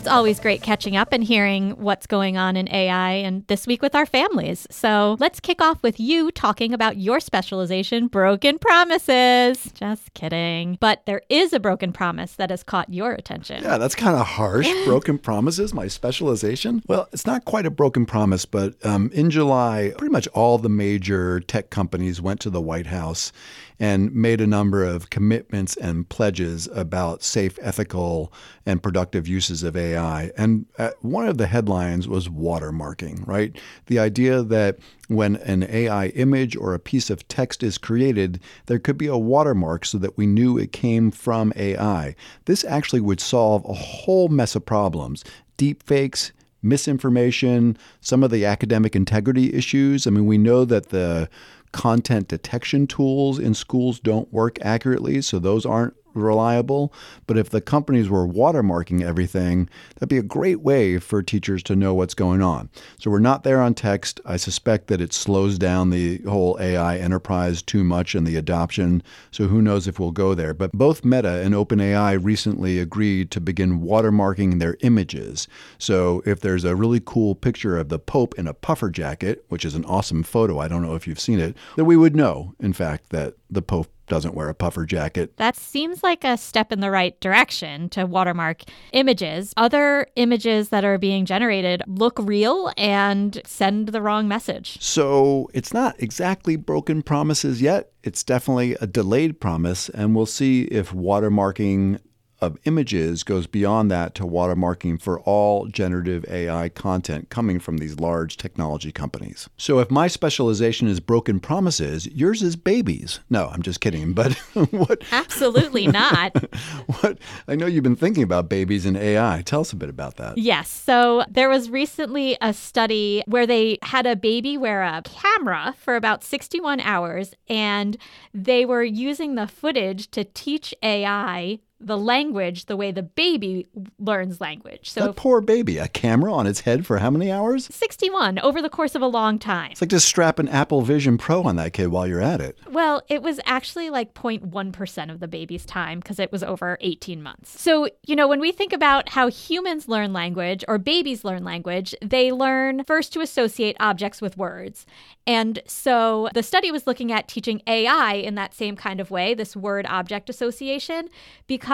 It's 0.00 0.08
always 0.08 0.40
great 0.40 0.62
catching 0.62 0.96
up 0.96 1.12
and 1.12 1.22
hearing 1.22 1.72
what's 1.72 2.06
going 2.06 2.38
on 2.38 2.56
in 2.56 2.66
AI 2.72 3.10
and 3.10 3.46
this 3.48 3.66
week 3.66 3.82
with 3.82 3.94
our 3.94 4.06
families. 4.06 4.66
So 4.70 5.18
let's 5.20 5.40
kick 5.40 5.60
off 5.60 5.82
with 5.82 6.00
you 6.00 6.30
talking 6.30 6.72
about 6.72 6.96
your 6.96 7.20
specialization, 7.20 8.06
broken 8.06 8.58
promises. 8.58 9.70
Just 9.74 10.14
kidding. 10.14 10.78
But 10.80 11.04
there 11.04 11.20
is 11.28 11.52
a 11.52 11.60
broken 11.60 11.92
promise 11.92 12.32
that 12.36 12.48
has 12.48 12.62
caught 12.62 12.90
your 12.90 13.12
attention. 13.12 13.62
Yeah, 13.62 13.76
that's 13.76 13.94
kind 13.94 14.16
of 14.16 14.26
harsh. 14.26 14.66
broken 14.86 15.18
promises, 15.18 15.74
my 15.74 15.86
specialization. 15.86 16.82
Well, 16.86 17.06
it's 17.12 17.26
not 17.26 17.44
quite 17.44 17.66
a 17.66 17.70
broken 17.70 18.06
promise, 18.06 18.46
but 18.46 18.74
um, 18.86 19.10
in 19.12 19.28
July, 19.28 19.92
pretty 19.98 20.12
much 20.12 20.26
all 20.28 20.56
the 20.56 20.70
major 20.70 21.40
tech 21.40 21.68
companies 21.68 22.22
went 22.22 22.40
to 22.40 22.48
the 22.48 22.62
White 22.62 22.86
House 22.86 23.32
and 23.80 24.14
made 24.14 24.42
a 24.42 24.46
number 24.46 24.84
of 24.84 25.08
commitments 25.08 25.74
and 25.78 26.06
pledges 26.10 26.68
about 26.74 27.22
safe, 27.22 27.58
ethical, 27.62 28.30
and 28.66 28.82
productive 28.82 29.26
uses 29.26 29.62
of 29.62 29.74
AI. 29.74 30.30
And 30.36 30.66
uh, 30.78 30.90
one 31.00 31.26
of 31.26 31.38
the 31.38 31.46
headlines 31.46 32.06
was 32.06 32.28
watermarking, 32.28 33.26
right? 33.26 33.56
The 33.86 33.98
idea 33.98 34.42
that 34.42 34.78
when 35.08 35.36
an 35.36 35.62
AI 35.64 36.08
image 36.08 36.54
or 36.56 36.74
a 36.74 36.78
piece 36.78 37.08
of 37.08 37.26
text 37.26 37.62
is 37.62 37.78
created, 37.78 38.38
there 38.66 38.78
could 38.78 38.98
be 38.98 39.06
a 39.06 39.16
watermark 39.16 39.86
so 39.86 39.96
that 39.96 40.18
we 40.18 40.26
knew 40.26 40.58
it 40.58 40.72
came 40.72 41.10
from 41.10 41.50
AI. 41.56 42.14
This 42.44 42.64
actually 42.64 43.00
would 43.00 43.20
solve 43.20 43.64
a 43.64 43.72
whole 43.72 44.28
mess 44.28 44.54
of 44.54 44.66
problems. 44.66 45.24
Deep 45.56 45.82
fakes, 45.82 46.32
misinformation, 46.62 47.76
some 48.00 48.22
of 48.22 48.30
the 48.30 48.44
academic 48.44 48.94
integrity 48.94 49.54
issues. 49.54 50.06
I 50.06 50.10
mean, 50.10 50.26
we 50.26 50.38
know 50.38 50.64
that 50.66 50.90
the 50.90 51.28
content 51.72 52.28
detection 52.28 52.86
tools 52.86 53.38
in 53.38 53.54
schools 53.54 54.00
don't 54.00 54.32
work 54.32 54.58
accurately, 54.62 55.20
so 55.22 55.38
those 55.38 55.64
aren't 55.64 55.94
reliable. 56.14 56.92
But 57.26 57.38
if 57.38 57.50
the 57.50 57.60
companies 57.60 58.08
were 58.08 58.26
watermarking 58.26 59.02
everything, 59.02 59.68
that'd 59.94 60.08
be 60.08 60.18
a 60.18 60.22
great 60.22 60.60
way 60.60 60.98
for 60.98 61.22
teachers 61.22 61.62
to 61.64 61.76
know 61.76 61.94
what's 61.94 62.14
going 62.14 62.42
on. 62.42 62.70
So 62.98 63.10
we're 63.10 63.18
not 63.18 63.44
there 63.44 63.60
on 63.60 63.74
text. 63.74 64.20
I 64.24 64.36
suspect 64.36 64.86
that 64.88 65.00
it 65.00 65.12
slows 65.12 65.58
down 65.58 65.90
the 65.90 66.18
whole 66.22 66.56
AI 66.60 66.98
enterprise 66.98 67.62
too 67.62 67.84
much 67.84 68.14
and 68.14 68.26
the 68.26 68.36
adoption. 68.36 69.02
So 69.30 69.46
who 69.46 69.62
knows 69.62 69.86
if 69.86 69.98
we'll 69.98 70.10
go 70.10 70.34
there. 70.34 70.54
But 70.54 70.72
both 70.72 71.04
Meta 71.04 71.40
and 71.42 71.54
OpenAI 71.54 72.22
recently 72.22 72.78
agreed 72.78 73.30
to 73.30 73.40
begin 73.40 73.80
watermarking 73.80 74.58
their 74.58 74.76
images. 74.80 75.48
So 75.78 76.22
if 76.26 76.40
there's 76.40 76.64
a 76.64 76.76
really 76.76 77.00
cool 77.04 77.34
picture 77.34 77.78
of 77.78 77.88
the 77.88 77.98
Pope 77.98 78.34
in 78.38 78.46
a 78.46 78.54
puffer 78.54 78.90
jacket, 78.90 79.44
which 79.48 79.64
is 79.64 79.74
an 79.74 79.84
awesome 79.84 80.22
photo, 80.22 80.58
I 80.58 80.68
don't 80.68 80.82
know 80.82 80.94
if 80.94 81.06
you've 81.06 81.20
seen 81.20 81.40
it, 81.40 81.56
that 81.76 81.84
we 81.84 81.96
would 81.96 82.16
know, 82.16 82.54
in 82.60 82.72
fact, 82.72 83.10
that 83.10 83.34
the 83.50 83.62
Pope 83.62 83.88
doesn't 84.10 84.34
wear 84.34 84.50
a 84.50 84.54
puffer 84.54 84.84
jacket. 84.84 85.38
That 85.38 85.56
seems 85.56 86.02
like 86.02 86.22
a 86.22 86.36
step 86.36 86.72
in 86.72 86.80
the 86.80 86.90
right 86.90 87.18
direction 87.20 87.88
to 87.90 88.04
watermark 88.04 88.64
images. 88.92 89.54
Other 89.56 90.06
images 90.16 90.68
that 90.68 90.84
are 90.84 90.98
being 90.98 91.24
generated 91.24 91.82
look 91.86 92.18
real 92.18 92.70
and 92.76 93.40
send 93.46 93.88
the 93.88 94.02
wrong 94.02 94.28
message. 94.28 94.82
So 94.82 95.48
it's 95.54 95.72
not 95.72 95.94
exactly 95.98 96.56
broken 96.56 97.02
promises 97.02 97.62
yet. 97.62 97.92
It's 98.02 98.24
definitely 98.24 98.76
a 98.80 98.86
delayed 98.86 99.40
promise, 99.40 99.88
and 99.88 100.14
we'll 100.14 100.26
see 100.26 100.62
if 100.64 100.90
watermarking 100.90 102.00
of 102.40 102.58
images 102.64 103.22
goes 103.22 103.46
beyond 103.46 103.90
that 103.90 104.14
to 104.16 104.24
watermarking 104.24 105.00
for 105.00 105.20
all 105.20 105.66
generative 105.66 106.24
AI 106.28 106.68
content 106.68 107.28
coming 107.28 107.58
from 107.58 107.78
these 107.78 107.98
large 107.98 108.36
technology 108.36 108.92
companies. 108.92 109.48
So 109.56 109.78
if 109.78 109.90
my 109.90 110.08
specialization 110.08 110.88
is 110.88 111.00
broken 111.00 111.40
promises, 111.40 112.06
yours 112.06 112.42
is 112.42 112.56
babies. 112.56 113.20
No, 113.28 113.48
I'm 113.48 113.62
just 113.62 113.80
kidding. 113.80 114.14
But 114.20 114.34
what 114.70 115.02
Absolutely 115.12 115.86
not. 115.86 116.36
what 117.00 117.18
I 117.48 117.54
know 117.54 117.66
you've 117.66 117.84
been 117.84 117.96
thinking 117.96 118.22
about 118.22 118.50
babies 118.50 118.84
and 118.84 118.96
AI. 118.96 119.42
Tell 119.46 119.60
us 119.60 119.72
a 119.72 119.76
bit 119.76 119.88
about 119.88 120.16
that. 120.16 120.36
Yes. 120.36 120.68
So 120.68 121.24
there 121.30 121.48
was 121.48 121.70
recently 121.70 122.36
a 122.42 122.52
study 122.52 123.22
where 123.26 123.46
they 123.46 123.78
had 123.82 124.06
a 124.06 124.16
baby 124.16 124.58
wear 124.58 124.82
a 124.82 125.02
camera 125.04 125.74
for 125.78 125.96
about 125.96 126.22
61 126.22 126.80
hours 126.80 127.34
and 127.48 127.96
they 128.34 128.66
were 128.66 128.82
using 128.82 129.36
the 129.36 129.46
footage 129.46 130.10
to 130.10 130.24
teach 130.24 130.74
AI 130.82 131.60
the 131.80 131.96
language 131.96 132.66
the 132.66 132.76
way 132.76 132.92
the 132.92 133.02
baby 133.02 133.66
learns 133.98 134.40
language. 134.40 134.90
So 134.90 135.06
that 135.06 135.16
poor 135.16 135.40
baby, 135.40 135.78
a 135.78 135.88
camera 135.88 136.32
on 136.32 136.46
its 136.46 136.60
head 136.60 136.86
for 136.86 136.98
how 136.98 137.10
many 137.10 137.32
hours? 137.32 137.66
61 137.74 138.38
over 138.40 138.60
the 138.60 138.68
course 138.68 138.94
of 138.94 139.00
a 139.00 139.06
long 139.06 139.38
time. 139.38 139.72
It's 139.72 139.80
like 139.80 139.90
just 139.90 140.06
strap 140.06 140.38
an 140.38 140.48
Apple 140.48 140.82
Vision 140.82 141.16
Pro 141.16 141.42
on 141.42 141.56
that 141.56 141.72
kid 141.72 141.88
while 141.88 142.06
you're 142.06 142.20
at 142.20 142.40
it. 142.40 142.58
Well, 142.70 143.02
it 143.08 143.22
was 143.22 143.40
actually 143.46 143.88
like 143.88 144.12
0.1% 144.12 145.10
of 145.10 145.20
the 145.20 145.28
baby's 145.28 145.64
time 145.64 146.00
because 146.00 146.18
it 146.18 146.30
was 146.30 146.42
over 146.42 146.76
18 146.82 147.22
months. 147.22 147.58
So, 147.60 147.88
you 148.06 148.14
know, 148.14 148.28
when 148.28 148.40
we 148.40 148.52
think 148.52 148.72
about 148.74 149.08
how 149.08 149.28
humans 149.28 149.88
learn 149.88 150.12
language 150.12 150.64
or 150.68 150.76
babies 150.76 151.24
learn 151.24 151.44
language, 151.44 151.94
they 152.02 152.30
learn 152.30 152.84
first 152.84 153.12
to 153.14 153.20
associate 153.20 153.76
objects 153.80 154.20
with 154.20 154.36
words. 154.36 154.84
And 155.26 155.62
so 155.66 156.28
the 156.34 156.42
study 156.42 156.70
was 156.70 156.86
looking 156.86 157.10
at 157.10 157.28
teaching 157.28 157.62
AI 157.66 158.14
in 158.14 158.34
that 158.34 158.52
same 158.52 158.76
kind 158.76 159.00
of 159.00 159.10
way, 159.10 159.32
this 159.32 159.56
word 159.56 159.86
object 159.86 160.28
association, 160.28 161.08
because 161.46 161.69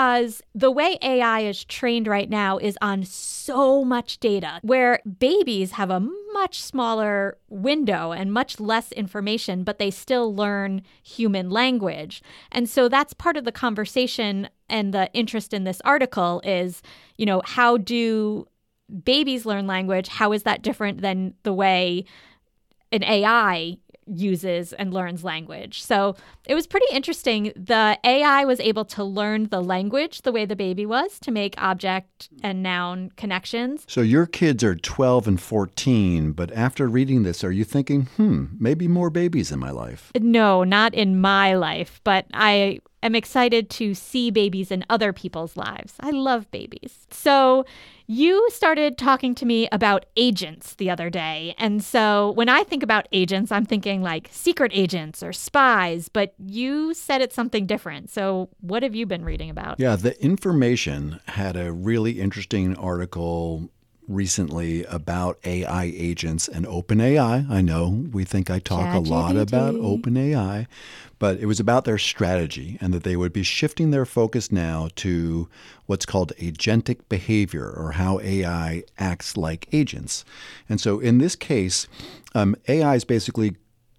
the 0.54 0.70
way 0.70 0.98
AI 1.02 1.40
is 1.40 1.64
trained 1.64 2.06
right 2.06 2.28
now 2.28 2.58
is 2.58 2.76
on 2.82 3.04
so 3.04 3.84
much 3.84 4.18
data, 4.18 4.60
where 4.62 5.00
babies 5.18 5.72
have 5.72 5.90
a 5.90 6.00
much 6.32 6.62
smaller 6.62 7.38
window 7.48 8.12
and 8.12 8.32
much 8.32 8.60
less 8.60 8.92
information, 8.92 9.64
but 9.64 9.78
they 9.78 9.90
still 9.90 10.34
learn 10.34 10.82
human 11.02 11.48
language. 11.48 12.22
And 12.52 12.68
so 12.68 12.88
that's 12.88 13.14
part 13.14 13.36
of 13.36 13.44
the 13.44 13.52
conversation 13.52 14.48
and 14.68 14.92
the 14.92 15.10
interest 15.14 15.54
in 15.54 15.64
this 15.64 15.80
article 15.84 16.42
is, 16.44 16.82
you 17.16 17.24
know, 17.24 17.40
how 17.44 17.78
do 17.78 18.46
babies 19.04 19.46
learn 19.46 19.66
language? 19.66 20.08
How 20.08 20.32
is 20.32 20.42
that 20.42 20.62
different 20.62 21.00
than 21.00 21.34
the 21.42 21.54
way 21.54 22.04
an 22.92 23.02
AI 23.02 23.78
uses 24.06 24.72
and 24.72 24.92
learns 24.92 25.24
language. 25.24 25.82
So 25.82 26.16
it 26.46 26.54
was 26.54 26.66
pretty 26.66 26.86
interesting. 26.92 27.52
The 27.56 27.98
AI 28.04 28.44
was 28.44 28.60
able 28.60 28.84
to 28.86 29.04
learn 29.04 29.48
the 29.48 29.62
language 29.62 30.22
the 30.22 30.32
way 30.32 30.44
the 30.44 30.56
baby 30.56 30.86
was 30.86 31.18
to 31.20 31.30
make 31.30 31.54
object 31.58 32.28
and 32.42 32.62
noun 32.62 33.10
connections. 33.16 33.84
So 33.88 34.00
your 34.00 34.26
kids 34.26 34.62
are 34.64 34.74
12 34.74 35.28
and 35.28 35.40
14, 35.40 36.32
but 36.32 36.52
after 36.52 36.86
reading 36.88 37.22
this, 37.22 37.42
are 37.44 37.52
you 37.52 37.64
thinking, 37.64 38.02
hmm, 38.16 38.46
maybe 38.58 38.88
more 38.88 39.10
babies 39.10 39.50
in 39.50 39.58
my 39.58 39.70
life? 39.70 40.12
No, 40.20 40.64
not 40.64 40.94
in 40.94 41.20
my 41.20 41.54
life, 41.54 42.00
but 42.04 42.26
I 42.32 42.80
am 43.06 43.14
excited 43.14 43.70
to 43.70 43.94
see 43.94 44.30
babies 44.30 44.70
in 44.70 44.84
other 44.90 45.12
people's 45.12 45.56
lives. 45.56 45.94
I 46.00 46.10
love 46.10 46.50
babies. 46.50 47.06
So 47.10 47.64
you 48.06 48.48
started 48.50 48.98
talking 48.98 49.34
to 49.34 49.46
me 49.46 49.68
about 49.72 50.06
agents 50.16 50.74
the 50.74 50.90
other 50.90 51.10
day. 51.10 51.54
And 51.58 51.82
so 51.82 52.32
when 52.32 52.48
I 52.48 52.62
think 52.62 52.82
about 52.82 53.08
agents, 53.12 53.50
I'm 53.50 53.64
thinking 53.64 54.02
like 54.02 54.28
secret 54.30 54.70
agents 54.74 55.22
or 55.22 55.32
spies, 55.32 56.08
but 56.08 56.34
you 56.38 56.94
said 56.94 57.20
it's 57.20 57.34
something 57.34 57.66
different. 57.66 58.10
So 58.10 58.48
what 58.60 58.82
have 58.82 58.94
you 58.94 59.06
been 59.06 59.24
reading 59.24 59.50
about? 59.50 59.80
Yeah, 59.80 59.96
the 59.96 60.22
information 60.22 61.20
had 61.26 61.56
a 61.56 61.72
really 61.72 62.20
interesting 62.20 62.76
article 62.76 63.70
recently 64.08 64.84
about 64.84 65.38
AI 65.44 65.92
agents 65.94 66.48
and 66.48 66.66
OpenAI. 66.66 67.48
I 67.50 67.60
know 67.60 68.06
we 68.12 68.24
think 68.24 68.50
I 68.50 68.58
talk 68.58 68.94
a 68.94 68.98
lot 68.98 69.36
about 69.36 69.74
OpenAI, 69.74 70.66
but 71.18 71.38
it 71.38 71.46
was 71.46 71.60
about 71.60 71.84
their 71.84 71.98
strategy 71.98 72.78
and 72.80 72.92
that 72.92 73.02
they 73.02 73.16
would 73.16 73.32
be 73.32 73.42
shifting 73.42 73.90
their 73.90 74.06
focus 74.06 74.52
now 74.52 74.88
to 74.96 75.48
what's 75.86 76.06
called 76.06 76.32
agentic 76.38 77.00
behavior 77.08 77.68
or 77.68 77.92
how 77.92 78.20
AI 78.20 78.84
acts 78.98 79.36
like 79.36 79.68
agents. 79.72 80.24
And 80.68 80.80
so 80.80 81.00
in 81.00 81.18
this 81.18 81.36
case, 81.36 81.88
um, 82.34 82.54
AI 82.68 82.94
is 82.94 83.04
basically 83.04 83.56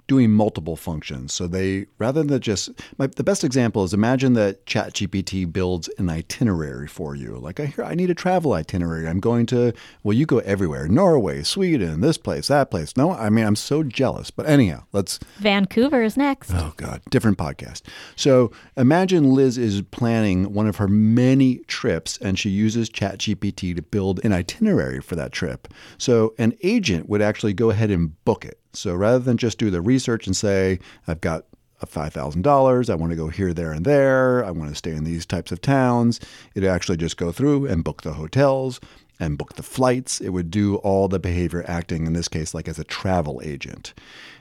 doing 0.07 0.31
multiple 0.31 0.75
functions. 0.75 1.33
So 1.33 1.47
they 1.47 1.87
rather 1.97 2.23
than 2.23 2.39
just 2.39 2.69
my, 2.97 3.07
the 3.07 3.23
best 3.23 3.43
example 3.43 3.83
is 3.83 3.93
imagine 3.93 4.33
that 4.33 4.65
ChatGPT 4.65 5.51
builds 5.51 5.89
an 5.97 6.09
itinerary 6.09 6.87
for 6.87 7.15
you. 7.15 7.37
Like 7.37 7.59
I 7.59 7.65
hear 7.65 7.83
I 7.83 7.93
need 7.93 8.09
a 8.09 8.15
travel 8.15 8.53
itinerary. 8.53 9.07
I'm 9.07 9.19
going 9.19 9.45
to 9.47 9.73
well 10.03 10.13
you 10.13 10.25
go 10.25 10.39
everywhere. 10.39 10.87
Norway, 10.87 11.43
Sweden, 11.43 12.01
this 12.01 12.17
place, 12.17 12.47
that 12.47 12.71
place. 12.71 12.95
No, 12.95 13.11
I 13.11 13.29
mean 13.29 13.45
I'm 13.45 13.55
so 13.55 13.83
jealous. 13.83 14.31
But 14.31 14.47
anyhow, 14.47 14.83
let's 14.93 15.19
Vancouver 15.37 16.01
is 16.01 16.15
next. 16.17 16.51
Oh 16.53 16.73
god, 16.77 17.01
different 17.09 17.37
podcast. 17.37 17.81
So 18.15 18.51
imagine 18.77 19.33
Liz 19.33 19.57
is 19.57 19.81
planning 19.81 20.53
one 20.53 20.67
of 20.67 20.77
her 20.77 20.87
many 20.87 21.59
trips 21.67 22.17
and 22.19 22.39
she 22.39 22.49
uses 22.49 22.89
ChatGPT 22.89 23.75
to 23.75 23.81
build 23.81 24.23
an 24.23 24.31
itinerary 24.31 25.01
for 25.01 25.15
that 25.15 25.31
trip. 25.31 25.67
So 25.97 26.33
an 26.37 26.57
agent 26.63 27.09
would 27.09 27.21
actually 27.21 27.53
go 27.53 27.69
ahead 27.69 27.91
and 27.91 28.23
book 28.23 28.45
it. 28.45 28.59
So 28.77 28.93
rather 28.93 29.19
than 29.19 29.37
just 29.37 29.57
do 29.57 29.69
the 29.69 29.81
research 29.81 30.27
and 30.27 30.35
say, 30.35 30.79
I've 31.07 31.21
got 31.21 31.45
$5,000, 31.85 32.89
I 32.89 32.95
want 32.95 33.11
to 33.11 33.15
go 33.15 33.27
here, 33.27 33.53
there, 33.53 33.71
and 33.71 33.85
there, 33.85 34.43
I 34.43 34.51
want 34.51 34.69
to 34.69 34.75
stay 34.75 34.91
in 34.91 35.03
these 35.03 35.25
types 35.25 35.51
of 35.51 35.61
towns, 35.61 36.19
it 36.55 36.63
actually 36.63 36.97
just 36.97 37.17
go 37.17 37.31
through 37.31 37.67
and 37.67 37.83
book 37.83 38.01
the 38.01 38.13
hotels 38.13 38.79
and 39.19 39.37
book 39.37 39.55
the 39.55 39.63
flights. 39.63 40.19
It 40.21 40.29
would 40.29 40.51
do 40.51 40.77
all 40.77 41.07
the 41.07 41.19
behavior 41.19 41.63
acting, 41.67 42.05
in 42.05 42.13
this 42.13 42.27
case, 42.27 42.53
like 42.53 42.67
as 42.67 42.79
a 42.79 42.83
travel 42.83 43.41
agent. 43.43 43.93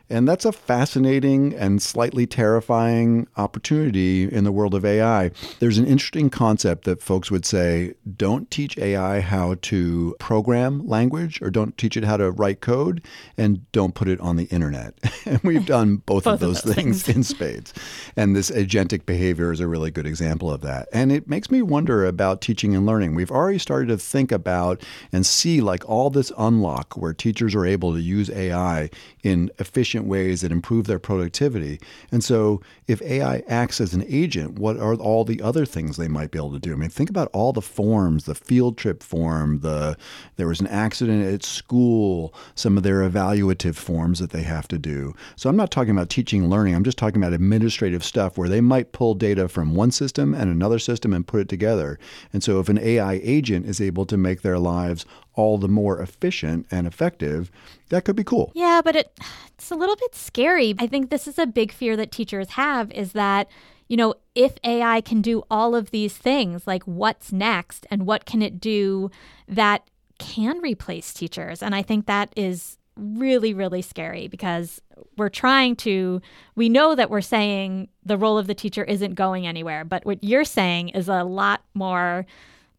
And 0.08 0.28
that's 0.28 0.44
a 0.44 0.52
fascinating 0.52 1.54
and 1.54 1.82
slightly 1.82 2.26
terrifying 2.26 3.26
opportunity 3.36 4.30
in 4.30 4.44
the 4.44 4.52
world 4.52 4.74
of 4.74 4.84
AI. 4.84 5.32
There's 5.58 5.78
an 5.78 5.86
interesting 5.86 6.30
concept 6.30 6.84
that 6.84 7.02
folks 7.02 7.30
would 7.30 7.44
say 7.44 7.94
don't 8.16 8.50
teach 8.50 8.78
AI 8.78 9.20
how 9.20 9.56
to 9.62 10.14
program 10.20 10.86
language 10.86 11.42
or 11.42 11.50
don't 11.50 11.76
teach 11.76 11.96
it 11.96 12.04
how 12.04 12.16
to 12.16 12.30
write 12.30 12.60
code 12.60 13.02
and 13.36 13.70
don't 13.72 13.94
put 13.94 14.08
it 14.08 14.20
on 14.20 14.36
the 14.36 14.44
internet. 14.44 14.94
and 15.26 15.40
we've 15.42 15.66
done 15.66 15.96
both, 16.06 16.24
both 16.24 16.34
of 16.34 16.40
those, 16.40 16.58
of 16.58 16.64
those 16.66 16.74
things, 16.74 17.02
things 17.02 17.16
in 17.16 17.22
spades. 17.24 17.74
And 18.16 18.36
this 18.36 18.50
agentic 18.50 19.06
behavior 19.06 19.50
is 19.50 19.60
a 19.60 19.66
really 19.66 19.90
good 19.90 20.06
example 20.06 20.52
of 20.52 20.60
that. 20.60 20.88
And 20.92 21.10
it 21.10 21.28
makes 21.28 21.50
me 21.50 21.62
wonder 21.62 22.04
about 22.04 22.40
teaching 22.40 22.76
and 22.76 22.86
learning. 22.86 23.14
We've 23.14 23.30
already 23.30 23.58
started 23.58 23.88
to 23.88 23.98
think 23.98 24.30
about 24.30 24.82
and 25.12 25.26
see 25.26 25.60
like 25.60 25.88
all 25.88 26.10
this 26.10 26.30
unlock 26.38 26.96
where 26.96 27.12
teachers 27.12 27.54
are 27.54 27.66
able 27.66 27.92
to 27.92 28.00
use 28.00 28.30
AI 28.30 28.90
in 29.22 29.50
efficient 29.58 29.95
efficient 29.96 30.06
ways 30.08 30.42
that 30.42 30.52
improve 30.52 30.86
their 30.86 30.98
productivity. 30.98 31.80
And 32.12 32.22
so, 32.22 32.60
if 32.86 33.02
AI 33.02 33.42
acts 33.48 33.80
as 33.80 33.94
an 33.94 34.04
agent, 34.06 34.58
what 34.58 34.76
are 34.76 34.94
all 34.94 35.24
the 35.24 35.42
other 35.42 35.64
things 35.64 35.96
they 35.96 36.08
might 36.08 36.30
be 36.30 36.38
able 36.38 36.52
to 36.52 36.58
do? 36.58 36.72
I 36.72 36.76
mean, 36.76 36.90
think 36.90 37.10
about 37.10 37.30
all 37.32 37.52
the 37.52 37.62
forms, 37.62 38.24
the 38.24 38.34
field 38.34 38.76
trip 38.76 39.02
form, 39.02 39.60
the 39.60 39.96
there 40.36 40.48
was 40.48 40.60
an 40.60 40.66
accident 40.66 41.24
at 41.24 41.44
school, 41.44 42.34
some 42.54 42.76
of 42.76 42.82
their 42.82 43.08
evaluative 43.08 43.76
forms 43.76 44.18
that 44.18 44.30
they 44.30 44.42
have 44.42 44.68
to 44.68 44.78
do. 44.78 45.14
So, 45.36 45.48
I'm 45.48 45.56
not 45.56 45.70
talking 45.70 45.92
about 45.92 46.10
teaching 46.10 46.42
and 46.42 46.50
learning. 46.50 46.74
I'm 46.74 46.84
just 46.84 46.98
talking 46.98 47.22
about 47.22 47.32
administrative 47.32 48.04
stuff 48.04 48.36
where 48.36 48.48
they 48.48 48.60
might 48.60 48.92
pull 48.92 49.14
data 49.14 49.48
from 49.48 49.74
one 49.74 49.90
system 49.90 50.34
and 50.34 50.50
another 50.50 50.78
system 50.78 51.12
and 51.12 51.26
put 51.26 51.40
it 51.40 51.48
together. 51.48 51.98
And 52.32 52.42
so, 52.42 52.60
if 52.60 52.68
an 52.68 52.78
AI 52.78 53.20
agent 53.22 53.66
is 53.66 53.80
able 53.80 54.06
to 54.06 54.16
make 54.16 54.42
their 54.42 54.58
lives 54.58 55.06
all 55.36 55.58
the 55.58 55.68
more 55.68 56.00
efficient 56.00 56.66
and 56.70 56.86
effective, 56.86 57.50
that 57.90 58.04
could 58.04 58.16
be 58.16 58.24
cool. 58.24 58.50
Yeah, 58.54 58.80
but 58.84 58.96
it 58.96 59.18
it's 59.54 59.70
a 59.70 59.76
little 59.76 59.96
bit 59.96 60.14
scary. 60.14 60.74
I 60.78 60.86
think 60.86 61.10
this 61.10 61.28
is 61.28 61.38
a 61.38 61.46
big 61.46 61.72
fear 61.72 61.96
that 61.96 62.10
teachers 62.10 62.50
have 62.50 62.90
is 62.90 63.12
that 63.12 63.48
you 63.88 63.96
know, 63.96 64.14
if 64.34 64.54
AI 64.64 65.00
can 65.00 65.22
do 65.22 65.44
all 65.50 65.74
of 65.74 65.90
these 65.90 66.16
things, 66.16 66.66
like 66.66 66.82
what's 66.84 67.32
next 67.32 67.86
and 67.90 68.06
what 68.06 68.24
can 68.26 68.42
it 68.42 68.60
do 68.60 69.10
that 69.46 69.88
can 70.18 70.58
replace 70.60 71.12
teachers? 71.12 71.62
And 71.62 71.74
I 71.74 71.82
think 71.82 72.06
that 72.06 72.32
is 72.36 72.78
really, 72.96 73.52
really 73.54 73.82
scary 73.82 74.26
because 74.26 74.80
we're 75.16 75.28
trying 75.28 75.76
to, 75.76 76.20
we 76.54 76.68
know 76.68 76.94
that 76.94 77.10
we're 77.10 77.20
saying 77.20 77.88
the 78.04 78.16
role 78.16 78.38
of 78.38 78.46
the 78.46 78.54
teacher 78.54 78.82
isn't 78.84 79.14
going 79.14 79.46
anywhere, 79.46 79.84
but 79.84 80.04
what 80.04 80.24
you're 80.24 80.44
saying 80.44 80.88
is 80.90 81.08
a 81.08 81.22
lot 81.22 81.62
more 81.74 82.26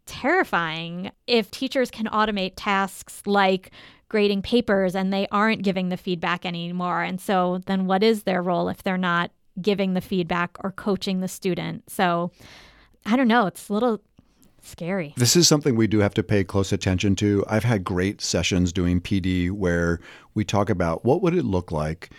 terrifying 0.08 1.12
if 1.28 1.52
teachers 1.52 1.92
can 1.92 2.08
automate 2.08 2.54
tasks 2.56 3.22
like 3.26 3.72
grading 4.10 4.42
papers 4.42 4.96
and 4.96 5.14
they 5.14 5.28
aren't 5.32 5.64
giving 5.64 5.90
the 5.90 5.98
feedback 5.98 6.46
anymore. 6.46 7.04
And 7.04 7.20
so 7.20 7.62
then 7.66 7.86
what 7.88 8.04
is 8.04 8.24
their 8.24 8.42
role 8.42 8.70
if 8.70 8.84
they're 8.84 8.98
not 8.98 9.32
giving 9.62 9.94
the 9.94 10.02
feedback 10.02 10.58
or 10.64 10.72
coaching 10.72 11.20
the 11.20 11.28
student? 11.28 11.90
So 11.90 12.32
I 13.06 13.16
don't 13.16 13.28
know. 13.28 13.48
It's 13.48 13.70
a 13.70 13.74
little 13.74 14.02
scary. 14.62 15.14
This 15.18 15.36
is 15.36 15.48
something 15.48 15.76
we 15.76 15.88
do 15.88 16.00
have 16.00 16.14
to 16.16 16.24
pay 16.24 16.44
close 16.44 16.72
attention 16.72 17.16
to. 17.18 17.44
I've 17.48 17.64
had 17.64 17.84
great 17.84 18.22
sessions 18.22 18.74
doing 18.74 19.02
PD 19.02 19.52
where 19.52 20.00
we 20.34 20.44
talk 20.44 20.70
about 20.70 21.06
what 21.06 21.22
would 21.22 21.34
it 21.34 21.46
look 21.46 21.72
like 21.72 22.10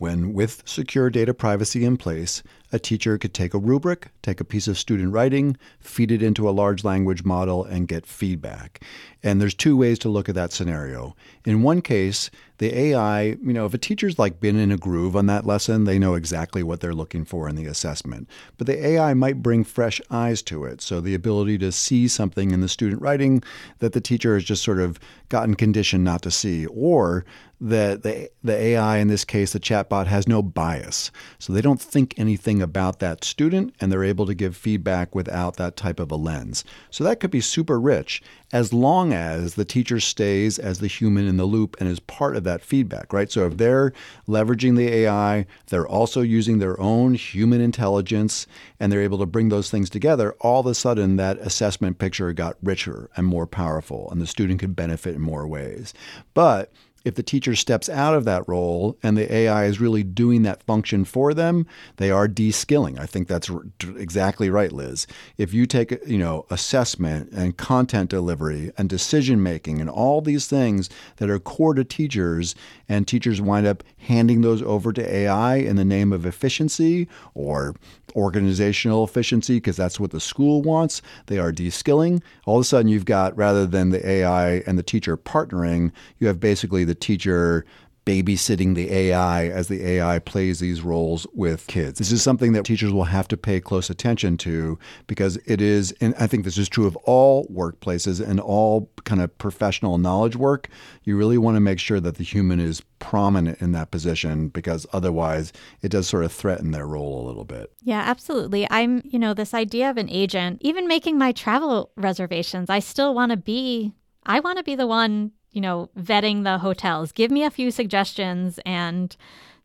when 0.00 0.32
with 0.32 0.62
secure 0.64 1.10
data 1.10 1.34
privacy 1.34 1.84
in 1.84 1.98
place, 1.98 2.42
a 2.72 2.78
teacher 2.78 3.18
could 3.18 3.34
take 3.34 3.52
a 3.52 3.58
rubric, 3.58 4.08
take 4.22 4.40
a 4.40 4.44
piece 4.44 4.66
of 4.66 4.78
student 4.78 5.12
writing, 5.12 5.56
feed 5.80 6.10
it 6.10 6.22
into 6.22 6.48
a 6.48 6.52
large 6.52 6.84
language 6.84 7.24
model, 7.24 7.64
and 7.64 7.88
get 7.88 8.06
feedback. 8.06 8.82
And 9.22 9.40
there's 9.40 9.54
two 9.54 9.76
ways 9.76 9.98
to 9.98 10.08
look 10.08 10.28
at 10.28 10.34
that 10.36 10.52
scenario. 10.52 11.14
In 11.44 11.62
one 11.62 11.82
case, 11.82 12.30
the 12.58 12.74
AI, 12.74 13.22
you 13.22 13.52
know, 13.52 13.66
if 13.66 13.74
a 13.74 13.78
teacher's 13.78 14.18
like 14.18 14.40
been 14.40 14.56
in 14.56 14.72
a 14.72 14.78
groove 14.78 15.16
on 15.16 15.26
that 15.26 15.44
lesson, 15.44 15.84
they 15.84 15.98
know 15.98 16.14
exactly 16.14 16.62
what 16.62 16.80
they're 16.80 16.94
looking 16.94 17.24
for 17.24 17.48
in 17.48 17.56
the 17.56 17.66
assessment. 17.66 18.28
But 18.56 18.66
the 18.66 18.86
AI 18.86 19.12
might 19.12 19.42
bring 19.42 19.64
fresh 19.64 20.00
eyes 20.10 20.40
to 20.42 20.64
it. 20.64 20.80
So 20.80 21.00
the 21.00 21.14
ability 21.14 21.58
to 21.58 21.72
see 21.72 22.08
something 22.08 22.52
in 22.52 22.60
the 22.60 22.68
student 22.68 23.02
writing 23.02 23.42
that 23.80 23.92
the 23.92 24.00
teacher 24.00 24.34
has 24.34 24.44
just 24.44 24.62
sort 24.62 24.78
of 24.80 24.98
gotten 25.28 25.54
conditioned 25.56 26.04
not 26.04 26.22
to 26.22 26.30
see, 26.30 26.66
or 26.66 27.24
that 27.60 28.02
the, 28.02 28.30
the 28.42 28.56
AI, 28.56 28.98
in 28.98 29.08
this 29.08 29.24
case, 29.24 29.52
the 29.52 29.60
chatbot 29.60 30.06
has 30.06 30.26
no 30.26 30.42
bias. 30.42 31.10
So 31.38 31.52
they 31.52 31.60
don't 31.60 31.80
think 31.80 32.14
anything 32.16 32.62
about 32.62 33.00
that 33.00 33.22
student 33.22 33.74
and 33.80 33.92
they're 33.92 34.04
able 34.04 34.26
to 34.26 34.34
give 34.34 34.56
feedback 34.56 35.14
without 35.14 35.56
that 35.56 35.76
type 35.76 36.00
of 36.00 36.10
a 36.10 36.16
lens. 36.16 36.64
So 36.90 37.04
that 37.04 37.20
could 37.20 37.30
be 37.30 37.40
super 37.40 37.78
rich 37.78 38.22
as 38.52 38.72
long 38.72 39.12
as 39.12 39.54
the 39.54 39.64
teacher 39.64 40.00
stays 40.00 40.58
as 40.58 40.78
the 40.78 40.86
human 40.86 41.26
in 41.26 41.36
the 41.36 41.44
loop 41.44 41.76
and 41.78 41.88
is 41.88 42.00
part 42.00 42.34
of 42.34 42.44
that 42.44 42.62
feedback, 42.62 43.12
right? 43.12 43.30
So 43.30 43.46
if 43.46 43.58
they're 43.58 43.92
leveraging 44.26 44.76
the 44.76 44.88
AI, 44.88 45.46
they're 45.68 45.86
also 45.86 46.22
using 46.22 46.58
their 46.58 46.80
own 46.80 47.14
human 47.14 47.60
intelligence 47.60 48.46
and 48.80 48.90
they're 48.90 49.02
able 49.02 49.18
to 49.18 49.26
bring 49.26 49.50
those 49.50 49.70
things 49.70 49.90
together, 49.90 50.32
all 50.40 50.60
of 50.60 50.66
a 50.66 50.74
sudden 50.74 51.16
that 51.16 51.38
assessment 51.38 51.98
picture 51.98 52.32
got 52.32 52.56
richer 52.62 53.10
and 53.16 53.26
more 53.26 53.46
powerful 53.46 54.10
and 54.10 54.20
the 54.20 54.26
student 54.26 54.60
could 54.60 54.74
benefit 54.74 55.14
in 55.14 55.20
more 55.20 55.46
ways. 55.46 55.92
But 56.34 56.72
if 57.04 57.14
the 57.14 57.22
teacher 57.22 57.54
steps 57.54 57.88
out 57.88 58.14
of 58.14 58.24
that 58.24 58.46
role 58.46 58.98
and 59.02 59.16
the 59.16 59.32
AI 59.32 59.64
is 59.64 59.80
really 59.80 60.02
doing 60.02 60.42
that 60.42 60.62
function 60.62 61.04
for 61.04 61.32
them, 61.32 61.66
they 61.96 62.10
are 62.10 62.28
de-skilling. 62.28 62.98
I 62.98 63.06
think 63.06 63.28
that's 63.28 63.50
exactly 63.96 64.50
right, 64.50 64.72
Liz. 64.72 65.06
If 65.38 65.54
you 65.54 65.66
take, 65.66 65.98
you 66.06 66.18
know, 66.18 66.46
assessment 66.50 67.30
and 67.32 67.56
content 67.56 68.10
delivery 68.10 68.70
and 68.76 68.88
decision 68.88 69.42
making 69.42 69.80
and 69.80 69.88
all 69.88 70.20
these 70.20 70.46
things 70.46 70.90
that 71.16 71.30
are 71.30 71.38
core 71.38 71.74
to 71.74 71.84
teachers 71.84 72.54
and 72.88 73.06
teachers 73.08 73.40
wind 73.40 73.66
up 73.66 73.82
handing 73.98 74.42
those 74.42 74.62
over 74.62 74.92
to 74.92 75.14
AI 75.14 75.56
in 75.56 75.76
the 75.76 75.84
name 75.84 76.12
of 76.12 76.26
efficiency 76.26 77.08
or 77.34 77.74
organizational 78.16 79.04
efficiency 79.04 79.54
because 79.54 79.76
that's 79.76 80.00
what 80.00 80.10
the 80.10 80.20
school 80.20 80.62
wants. 80.62 81.00
They 81.26 81.38
are 81.38 81.52
de-skilling. 81.52 82.22
All 82.44 82.56
of 82.56 82.62
a 82.62 82.64
sudden 82.64 82.88
you've 82.88 83.04
got 83.04 83.36
rather 83.36 83.66
than 83.66 83.90
the 83.90 84.06
AI 84.06 84.56
and 84.66 84.76
the 84.76 84.82
teacher 84.82 85.16
partnering, 85.16 85.92
you 86.18 86.26
have 86.26 86.40
basically 86.40 86.84
the 86.90 86.94
teacher 86.96 87.64
babysitting 88.04 88.74
the 88.74 88.92
AI 88.92 89.46
as 89.46 89.68
the 89.68 89.86
AI 89.86 90.18
plays 90.18 90.58
these 90.58 90.82
roles 90.82 91.24
with 91.32 91.64
kids. 91.68 92.00
This 92.00 92.10
is 92.10 92.20
something 92.20 92.52
that 92.54 92.64
teachers 92.64 92.92
will 92.92 93.04
have 93.04 93.28
to 93.28 93.36
pay 93.36 93.60
close 93.60 93.88
attention 93.88 94.36
to 94.38 94.76
because 95.06 95.36
it 95.46 95.60
is, 95.60 95.92
and 96.00 96.12
I 96.18 96.26
think 96.26 96.42
this 96.42 96.58
is 96.58 96.68
true 96.68 96.86
of 96.86 96.96
all 97.04 97.46
workplaces 97.46 98.26
and 98.26 98.40
all 98.40 98.90
kind 99.04 99.20
of 99.20 99.36
professional 99.38 99.98
knowledge 99.98 100.34
work. 100.34 100.68
You 101.04 101.16
really 101.16 101.38
want 101.38 101.54
to 101.54 101.60
make 101.60 101.78
sure 101.78 102.00
that 102.00 102.16
the 102.16 102.24
human 102.24 102.58
is 102.58 102.82
prominent 102.98 103.60
in 103.60 103.70
that 103.72 103.92
position 103.92 104.48
because 104.48 104.88
otherwise 104.92 105.52
it 105.80 105.90
does 105.90 106.08
sort 106.08 106.24
of 106.24 106.32
threaten 106.32 106.72
their 106.72 106.88
role 106.88 107.24
a 107.24 107.26
little 107.28 107.44
bit. 107.44 107.70
Yeah, 107.82 108.00
absolutely. 108.00 108.66
I'm, 108.70 109.02
you 109.04 109.20
know, 109.20 109.34
this 109.34 109.54
idea 109.54 109.88
of 109.88 109.98
an 109.98 110.10
agent, 110.10 110.58
even 110.62 110.88
making 110.88 111.16
my 111.16 111.30
travel 111.30 111.92
reservations, 111.96 112.70
I 112.70 112.80
still 112.80 113.14
want 113.14 113.30
to 113.30 113.36
be 113.36 113.92
I 114.26 114.40
want 114.40 114.58
to 114.58 114.64
be 114.64 114.74
the 114.74 114.86
one 114.86 115.32
you 115.52 115.60
know, 115.60 115.90
vetting 115.98 116.44
the 116.44 116.58
hotels. 116.58 117.12
Give 117.12 117.30
me 117.30 117.44
a 117.44 117.50
few 117.50 117.70
suggestions 117.70 118.58
and 118.64 119.16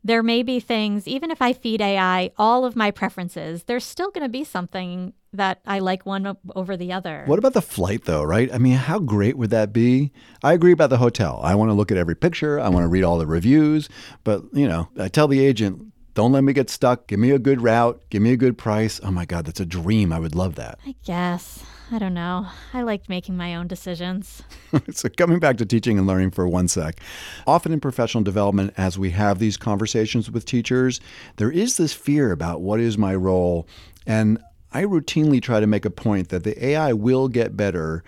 there 0.06 0.22
may 0.22 0.44
be 0.44 0.60
things, 0.60 1.08
even 1.08 1.32
if 1.32 1.42
I 1.42 1.52
feed 1.52 1.80
AI 1.80 2.30
all 2.38 2.64
of 2.64 2.76
my 2.76 2.92
preferences, 2.92 3.64
there's 3.64 3.84
still 3.84 4.10
going 4.10 4.22
to 4.22 4.28
be 4.28 4.44
something 4.44 5.12
that 5.32 5.60
I 5.66 5.80
like 5.80 6.06
one 6.06 6.36
over 6.54 6.76
the 6.76 6.92
other. 6.92 7.24
What 7.26 7.40
about 7.40 7.54
the 7.54 7.62
flight, 7.62 8.04
though, 8.04 8.22
right? 8.22 8.48
I 8.52 8.58
mean, 8.58 8.74
how 8.74 9.00
great 9.00 9.36
would 9.36 9.50
that 9.50 9.72
be? 9.72 10.12
I 10.44 10.52
agree 10.52 10.72
about 10.72 10.90
the 10.90 10.98
hotel. 10.98 11.40
I 11.42 11.56
want 11.56 11.70
to 11.70 11.74
look 11.74 11.90
at 11.90 11.98
every 11.98 12.14
picture, 12.14 12.60
I 12.60 12.68
want 12.68 12.84
to 12.84 12.88
read 12.88 13.02
all 13.02 13.18
the 13.18 13.26
reviews. 13.26 13.88
But, 14.22 14.44
you 14.52 14.68
know, 14.68 14.88
I 14.96 15.08
tell 15.08 15.26
the 15.26 15.44
agent, 15.44 15.92
don't 16.14 16.32
let 16.32 16.44
me 16.44 16.52
get 16.52 16.70
stuck. 16.70 17.08
Give 17.08 17.18
me 17.18 17.32
a 17.32 17.38
good 17.38 17.60
route. 17.60 18.00
Give 18.08 18.22
me 18.22 18.32
a 18.32 18.36
good 18.36 18.56
price. 18.56 19.00
Oh 19.02 19.10
my 19.10 19.26
God, 19.26 19.44
that's 19.44 19.60
a 19.60 19.66
dream. 19.66 20.12
I 20.12 20.18
would 20.18 20.34
love 20.34 20.54
that. 20.54 20.78
I 20.86 20.94
guess. 21.04 21.62
I 21.90 21.98
don't 21.98 22.14
know. 22.14 22.48
I 22.74 22.82
liked 22.82 23.08
making 23.08 23.36
my 23.36 23.54
own 23.54 23.68
decisions. 23.68 24.42
so, 24.90 25.08
coming 25.08 25.38
back 25.38 25.56
to 25.58 25.66
teaching 25.66 25.98
and 25.98 26.06
learning 26.06 26.32
for 26.32 26.48
one 26.48 26.66
sec, 26.66 27.00
often 27.46 27.72
in 27.72 27.78
professional 27.78 28.24
development, 28.24 28.74
as 28.76 28.98
we 28.98 29.10
have 29.10 29.38
these 29.38 29.56
conversations 29.56 30.28
with 30.28 30.44
teachers, 30.44 31.00
there 31.36 31.50
is 31.50 31.76
this 31.76 31.92
fear 31.92 32.32
about 32.32 32.60
what 32.60 32.80
is 32.80 32.98
my 32.98 33.14
role. 33.14 33.68
And 34.04 34.38
I 34.72 34.82
routinely 34.82 35.40
try 35.40 35.60
to 35.60 35.66
make 35.66 35.84
a 35.84 35.90
point 35.90 36.30
that 36.30 36.42
the 36.42 36.66
AI 36.66 36.92
will 36.92 37.28
get 37.28 37.56
better 37.56 38.02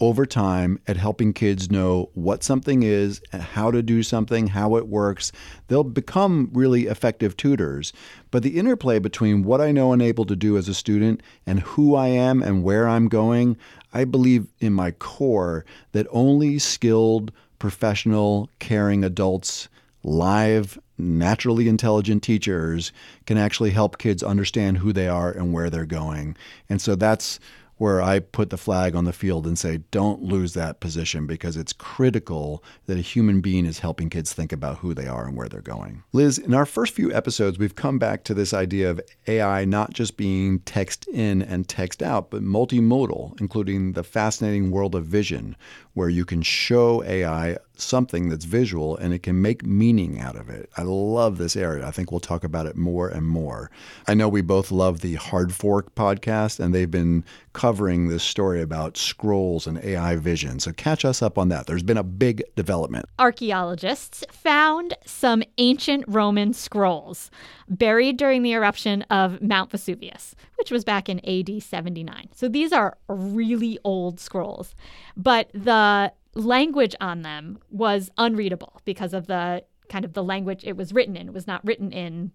over 0.00 0.26
time 0.26 0.78
at 0.86 0.96
helping 0.96 1.32
kids 1.32 1.70
know 1.70 2.10
what 2.14 2.42
something 2.42 2.82
is, 2.82 3.20
and 3.32 3.42
how 3.42 3.70
to 3.70 3.82
do 3.82 4.02
something, 4.02 4.48
how 4.48 4.76
it 4.76 4.88
works. 4.88 5.32
They'll 5.68 5.84
become 5.84 6.50
really 6.52 6.86
effective 6.86 7.36
tutors. 7.36 7.92
But 8.30 8.42
the 8.42 8.58
interplay 8.58 8.98
between 8.98 9.44
what 9.44 9.60
I 9.60 9.72
know 9.72 9.92
and 9.92 10.02
able 10.02 10.24
to 10.26 10.36
do 10.36 10.56
as 10.56 10.68
a 10.68 10.74
student 10.74 11.22
and 11.46 11.60
who 11.60 11.94
I 11.94 12.08
am 12.08 12.42
and 12.42 12.64
where 12.64 12.88
I'm 12.88 13.08
going, 13.08 13.56
I 13.92 14.04
believe 14.04 14.48
in 14.60 14.72
my 14.72 14.90
core 14.90 15.64
that 15.92 16.06
only 16.10 16.58
skilled, 16.58 17.30
professional, 17.58 18.50
caring 18.58 19.04
adults, 19.04 19.68
live, 20.02 20.78
naturally 20.98 21.68
intelligent 21.68 22.22
teachers 22.22 22.92
can 23.26 23.38
actually 23.38 23.70
help 23.70 23.98
kids 23.98 24.22
understand 24.22 24.78
who 24.78 24.92
they 24.92 25.08
are 25.08 25.30
and 25.30 25.52
where 25.52 25.70
they're 25.70 25.86
going. 25.86 26.36
And 26.68 26.80
so 26.80 26.94
that's 26.94 27.40
where 27.76 28.00
I 28.00 28.20
put 28.20 28.50
the 28.50 28.56
flag 28.56 28.94
on 28.94 29.04
the 29.04 29.12
field 29.12 29.46
and 29.46 29.58
say, 29.58 29.78
don't 29.90 30.22
lose 30.22 30.54
that 30.54 30.80
position 30.80 31.26
because 31.26 31.56
it's 31.56 31.72
critical 31.72 32.62
that 32.86 32.96
a 32.96 33.02
human 33.02 33.40
being 33.40 33.66
is 33.66 33.80
helping 33.80 34.10
kids 34.10 34.32
think 34.32 34.52
about 34.52 34.78
who 34.78 34.94
they 34.94 35.06
are 35.06 35.26
and 35.26 35.36
where 35.36 35.48
they're 35.48 35.60
going. 35.60 36.04
Liz, 36.12 36.38
in 36.38 36.54
our 36.54 36.66
first 36.66 36.94
few 36.94 37.12
episodes, 37.12 37.58
we've 37.58 37.74
come 37.74 37.98
back 37.98 38.24
to 38.24 38.34
this 38.34 38.54
idea 38.54 38.90
of 38.90 39.00
AI 39.26 39.64
not 39.64 39.92
just 39.92 40.16
being 40.16 40.60
text 40.60 41.06
in 41.08 41.42
and 41.42 41.68
text 41.68 42.02
out, 42.02 42.30
but 42.30 42.42
multimodal, 42.42 43.40
including 43.40 43.92
the 43.92 44.04
fascinating 44.04 44.70
world 44.70 44.94
of 44.94 45.06
vision, 45.06 45.56
where 45.94 46.08
you 46.08 46.24
can 46.24 46.42
show 46.42 47.02
AI 47.04 47.56
something 47.76 48.28
that's 48.28 48.44
visual 48.44 48.96
and 48.96 49.12
it 49.12 49.22
can 49.22 49.40
make 49.42 49.64
meaning 49.64 50.20
out 50.20 50.36
of 50.36 50.48
it. 50.48 50.70
I 50.76 50.82
love 50.82 51.38
this 51.38 51.56
area. 51.56 51.86
I 51.86 51.90
think 51.90 52.10
we'll 52.10 52.20
talk 52.20 52.44
about 52.44 52.66
it 52.66 52.76
more 52.76 53.08
and 53.08 53.26
more. 53.26 53.70
I 54.06 54.14
know 54.14 54.28
we 54.28 54.42
both 54.42 54.70
love 54.70 55.00
the 55.00 55.14
Hard 55.14 55.52
Fork 55.52 55.94
podcast, 55.94 56.60
and 56.60 56.74
they've 56.74 56.90
been 56.90 57.24
covering 57.52 58.08
this 58.08 58.22
story 58.22 58.62
about 58.62 58.96
scrolls 58.96 59.66
and 59.66 59.82
AI 59.84 60.16
vision. 60.16 60.60
So 60.60 60.72
catch 60.72 61.04
us 61.04 61.22
up 61.22 61.38
on 61.38 61.48
that. 61.48 61.66
There's 61.66 61.82
been 61.82 61.96
a 61.96 62.04
big 62.04 62.42
development. 62.56 63.06
Archaeologists 63.18 64.24
found 64.30 64.94
some 65.04 65.42
ancient 65.58 66.04
Roman 66.06 66.52
scrolls 66.52 67.30
buried 67.68 68.16
during 68.16 68.42
the 68.42 68.52
eruption 68.52 69.02
of 69.02 69.40
Mount 69.40 69.70
Vesuvius, 69.70 70.34
which 70.58 70.70
was 70.70 70.84
back 70.84 71.08
in 71.08 71.20
AD 71.26 71.62
79. 71.62 72.28
So 72.34 72.48
these 72.48 72.72
are 72.72 72.96
really 73.08 73.78
old 73.84 74.20
scrolls, 74.20 74.74
but 75.16 75.50
the 75.54 76.12
language 76.34 76.94
on 77.00 77.22
them 77.22 77.58
was 77.70 78.10
unreadable 78.18 78.80
because 78.84 79.14
of 79.14 79.26
the 79.26 79.64
kind 79.88 80.04
of 80.04 80.14
the 80.14 80.24
language 80.24 80.64
it 80.64 80.76
was 80.76 80.92
written 80.92 81.16
in. 81.16 81.28
It 81.28 81.34
was 81.34 81.46
not 81.46 81.64
written 81.64 81.92
in 81.92 82.32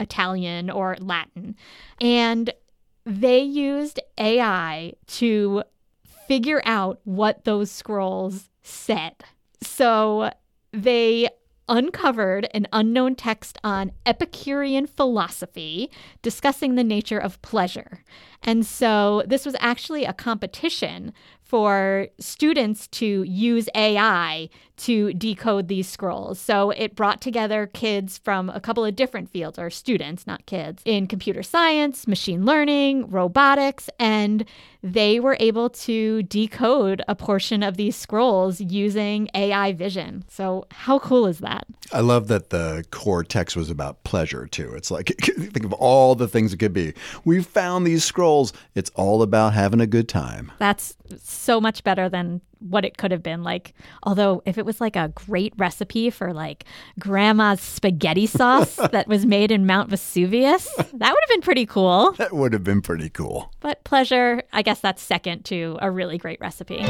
Italian 0.00 0.70
or 0.70 0.96
Latin. 1.00 1.56
And 2.00 2.52
they 3.04 3.40
used 3.40 4.00
AI 4.18 4.92
to 5.06 5.62
figure 6.26 6.62
out 6.64 7.00
what 7.04 7.44
those 7.44 7.70
scrolls 7.70 8.50
said. 8.62 9.14
So 9.62 10.30
they 10.72 11.28
uncovered 11.68 12.48
an 12.54 12.66
unknown 12.72 13.14
text 13.14 13.58
on 13.62 13.92
Epicurean 14.06 14.86
philosophy 14.86 15.90
discussing 16.22 16.74
the 16.74 16.84
nature 16.84 17.18
of 17.18 17.40
pleasure. 17.42 18.02
And 18.42 18.64
so 18.64 19.22
this 19.26 19.44
was 19.44 19.56
actually 19.58 20.04
a 20.04 20.12
competition 20.12 21.12
for 21.48 22.08
students 22.20 22.86
to 22.88 23.22
use 23.22 23.68
AI 23.74 24.50
to 24.78 25.12
decode 25.14 25.68
these 25.68 25.88
scrolls. 25.88 26.38
So 26.40 26.70
it 26.70 26.96
brought 26.96 27.20
together 27.20 27.66
kids 27.66 28.18
from 28.18 28.48
a 28.50 28.60
couple 28.60 28.84
of 28.84 28.96
different 28.96 29.30
fields, 29.30 29.58
or 29.58 29.70
students, 29.70 30.26
not 30.26 30.46
kids, 30.46 30.82
in 30.84 31.06
computer 31.06 31.42
science, 31.42 32.06
machine 32.06 32.44
learning, 32.44 33.10
robotics, 33.10 33.90
and 33.98 34.44
they 34.82 35.18
were 35.18 35.36
able 35.40 35.68
to 35.70 36.22
decode 36.24 37.02
a 37.08 37.14
portion 37.14 37.62
of 37.62 37.76
these 37.76 37.96
scrolls 37.96 38.60
using 38.60 39.28
AI 39.34 39.72
vision. 39.72 40.24
So, 40.28 40.66
how 40.70 41.00
cool 41.00 41.26
is 41.26 41.40
that? 41.40 41.66
I 41.92 42.00
love 42.00 42.28
that 42.28 42.50
the 42.50 42.84
core 42.90 43.24
text 43.24 43.56
was 43.56 43.70
about 43.70 44.04
pleasure, 44.04 44.46
too. 44.46 44.72
It's 44.74 44.90
like, 44.90 45.08
think 45.22 45.64
of 45.64 45.72
all 45.72 46.14
the 46.14 46.28
things 46.28 46.52
it 46.52 46.58
could 46.58 46.72
be. 46.72 46.94
We 47.24 47.42
found 47.42 47.86
these 47.86 48.04
scrolls. 48.04 48.52
It's 48.74 48.90
all 48.90 49.22
about 49.22 49.54
having 49.54 49.80
a 49.80 49.86
good 49.86 50.08
time. 50.08 50.52
That's 50.58 50.96
so 51.20 51.60
much 51.60 51.82
better 51.82 52.08
than 52.08 52.40
what 52.60 52.84
it 52.84 52.96
could 52.96 53.10
have 53.10 53.22
been 53.22 53.42
like. 53.42 53.74
Although 54.02 54.42
if 54.44 54.58
it 54.58 54.66
was 54.66 54.80
like 54.80 54.96
a 54.96 55.12
great 55.14 55.52
recipe 55.56 56.10
for 56.10 56.32
like 56.32 56.64
grandma's 56.98 57.60
spaghetti 57.60 58.26
sauce 58.26 58.76
that 58.92 59.08
was 59.08 59.26
made 59.26 59.50
in 59.50 59.66
mount 59.66 59.90
vesuvius 59.90 60.68
that 60.76 60.90
would 60.92 61.00
have 61.02 61.28
been 61.28 61.42
pretty 61.42 61.66
cool. 61.66 62.14
That 62.18 62.32
would 62.32 62.52
have 62.52 62.64
been 62.64 62.82
pretty 62.82 63.08
cool. 63.10 63.52
But 63.60 63.84
pleasure 63.84 64.42
i 64.52 64.62
guess 64.62 64.80
that's 64.80 65.02
second 65.02 65.44
to 65.46 65.78
a 65.80 65.90
really 65.90 66.18
great 66.18 66.40
recipe 66.40 66.84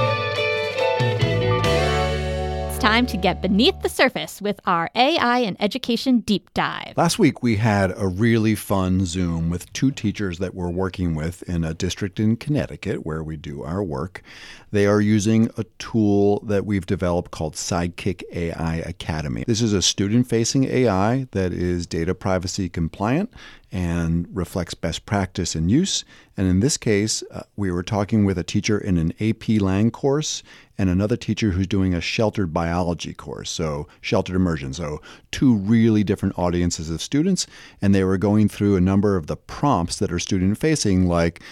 Time 2.78 3.06
to 3.06 3.16
get 3.16 3.42
beneath 3.42 3.82
the 3.82 3.88
surface 3.88 4.40
with 4.40 4.60
our 4.64 4.88
AI 4.94 5.40
and 5.40 5.56
education 5.60 6.20
deep 6.20 6.54
dive. 6.54 6.92
Last 6.96 7.18
week, 7.18 7.42
we 7.42 7.56
had 7.56 7.92
a 7.96 8.06
really 8.06 8.54
fun 8.54 9.04
Zoom 9.04 9.50
with 9.50 9.72
two 9.72 9.90
teachers 9.90 10.38
that 10.38 10.54
we're 10.54 10.70
working 10.70 11.16
with 11.16 11.42
in 11.48 11.64
a 11.64 11.74
district 11.74 12.20
in 12.20 12.36
Connecticut 12.36 13.04
where 13.04 13.22
we 13.24 13.36
do 13.36 13.64
our 13.64 13.82
work. 13.82 14.22
They 14.70 14.86
are 14.86 15.00
using 15.00 15.50
a 15.56 15.64
tool 15.78 16.40
that 16.46 16.66
we've 16.66 16.86
developed 16.86 17.32
called 17.32 17.54
Sidekick 17.54 18.22
AI 18.32 18.76
Academy. 18.76 19.42
This 19.46 19.60
is 19.60 19.72
a 19.72 19.82
student 19.82 20.28
facing 20.28 20.64
AI 20.64 21.26
that 21.32 21.52
is 21.52 21.84
data 21.84 22.14
privacy 22.14 22.68
compliant 22.68 23.32
and 23.70 24.26
reflects 24.32 24.74
best 24.74 25.04
practice 25.04 25.54
and 25.54 25.70
use. 25.70 26.04
And 26.36 26.48
in 26.48 26.60
this 26.60 26.76
case, 26.76 27.22
uh, 27.30 27.42
we 27.56 27.70
were 27.70 27.82
talking 27.82 28.24
with 28.24 28.38
a 28.38 28.44
teacher 28.44 28.78
in 28.78 28.96
an 28.96 29.12
AP 29.20 29.60
Lang 29.60 29.90
course 29.90 30.42
and 30.78 30.88
another 30.88 31.16
teacher 31.16 31.50
who's 31.50 31.66
doing 31.66 31.92
a 31.92 32.00
sheltered 32.00 32.54
biology 32.54 33.12
course, 33.12 33.50
so 33.50 33.88
sheltered 34.00 34.36
immersion. 34.36 34.72
So, 34.72 35.02
two 35.32 35.54
really 35.54 36.04
different 36.04 36.38
audiences 36.38 36.88
of 36.88 37.02
students, 37.02 37.46
and 37.82 37.94
they 37.94 38.04
were 38.04 38.16
going 38.16 38.48
through 38.48 38.76
a 38.76 38.80
number 38.80 39.16
of 39.16 39.26
the 39.26 39.36
prompts 39.36 39.96
that 39.96 40.12
are 40.12 40.20
student 40.20 40.56
facing, 40.56 41.08
like 41.08 41.42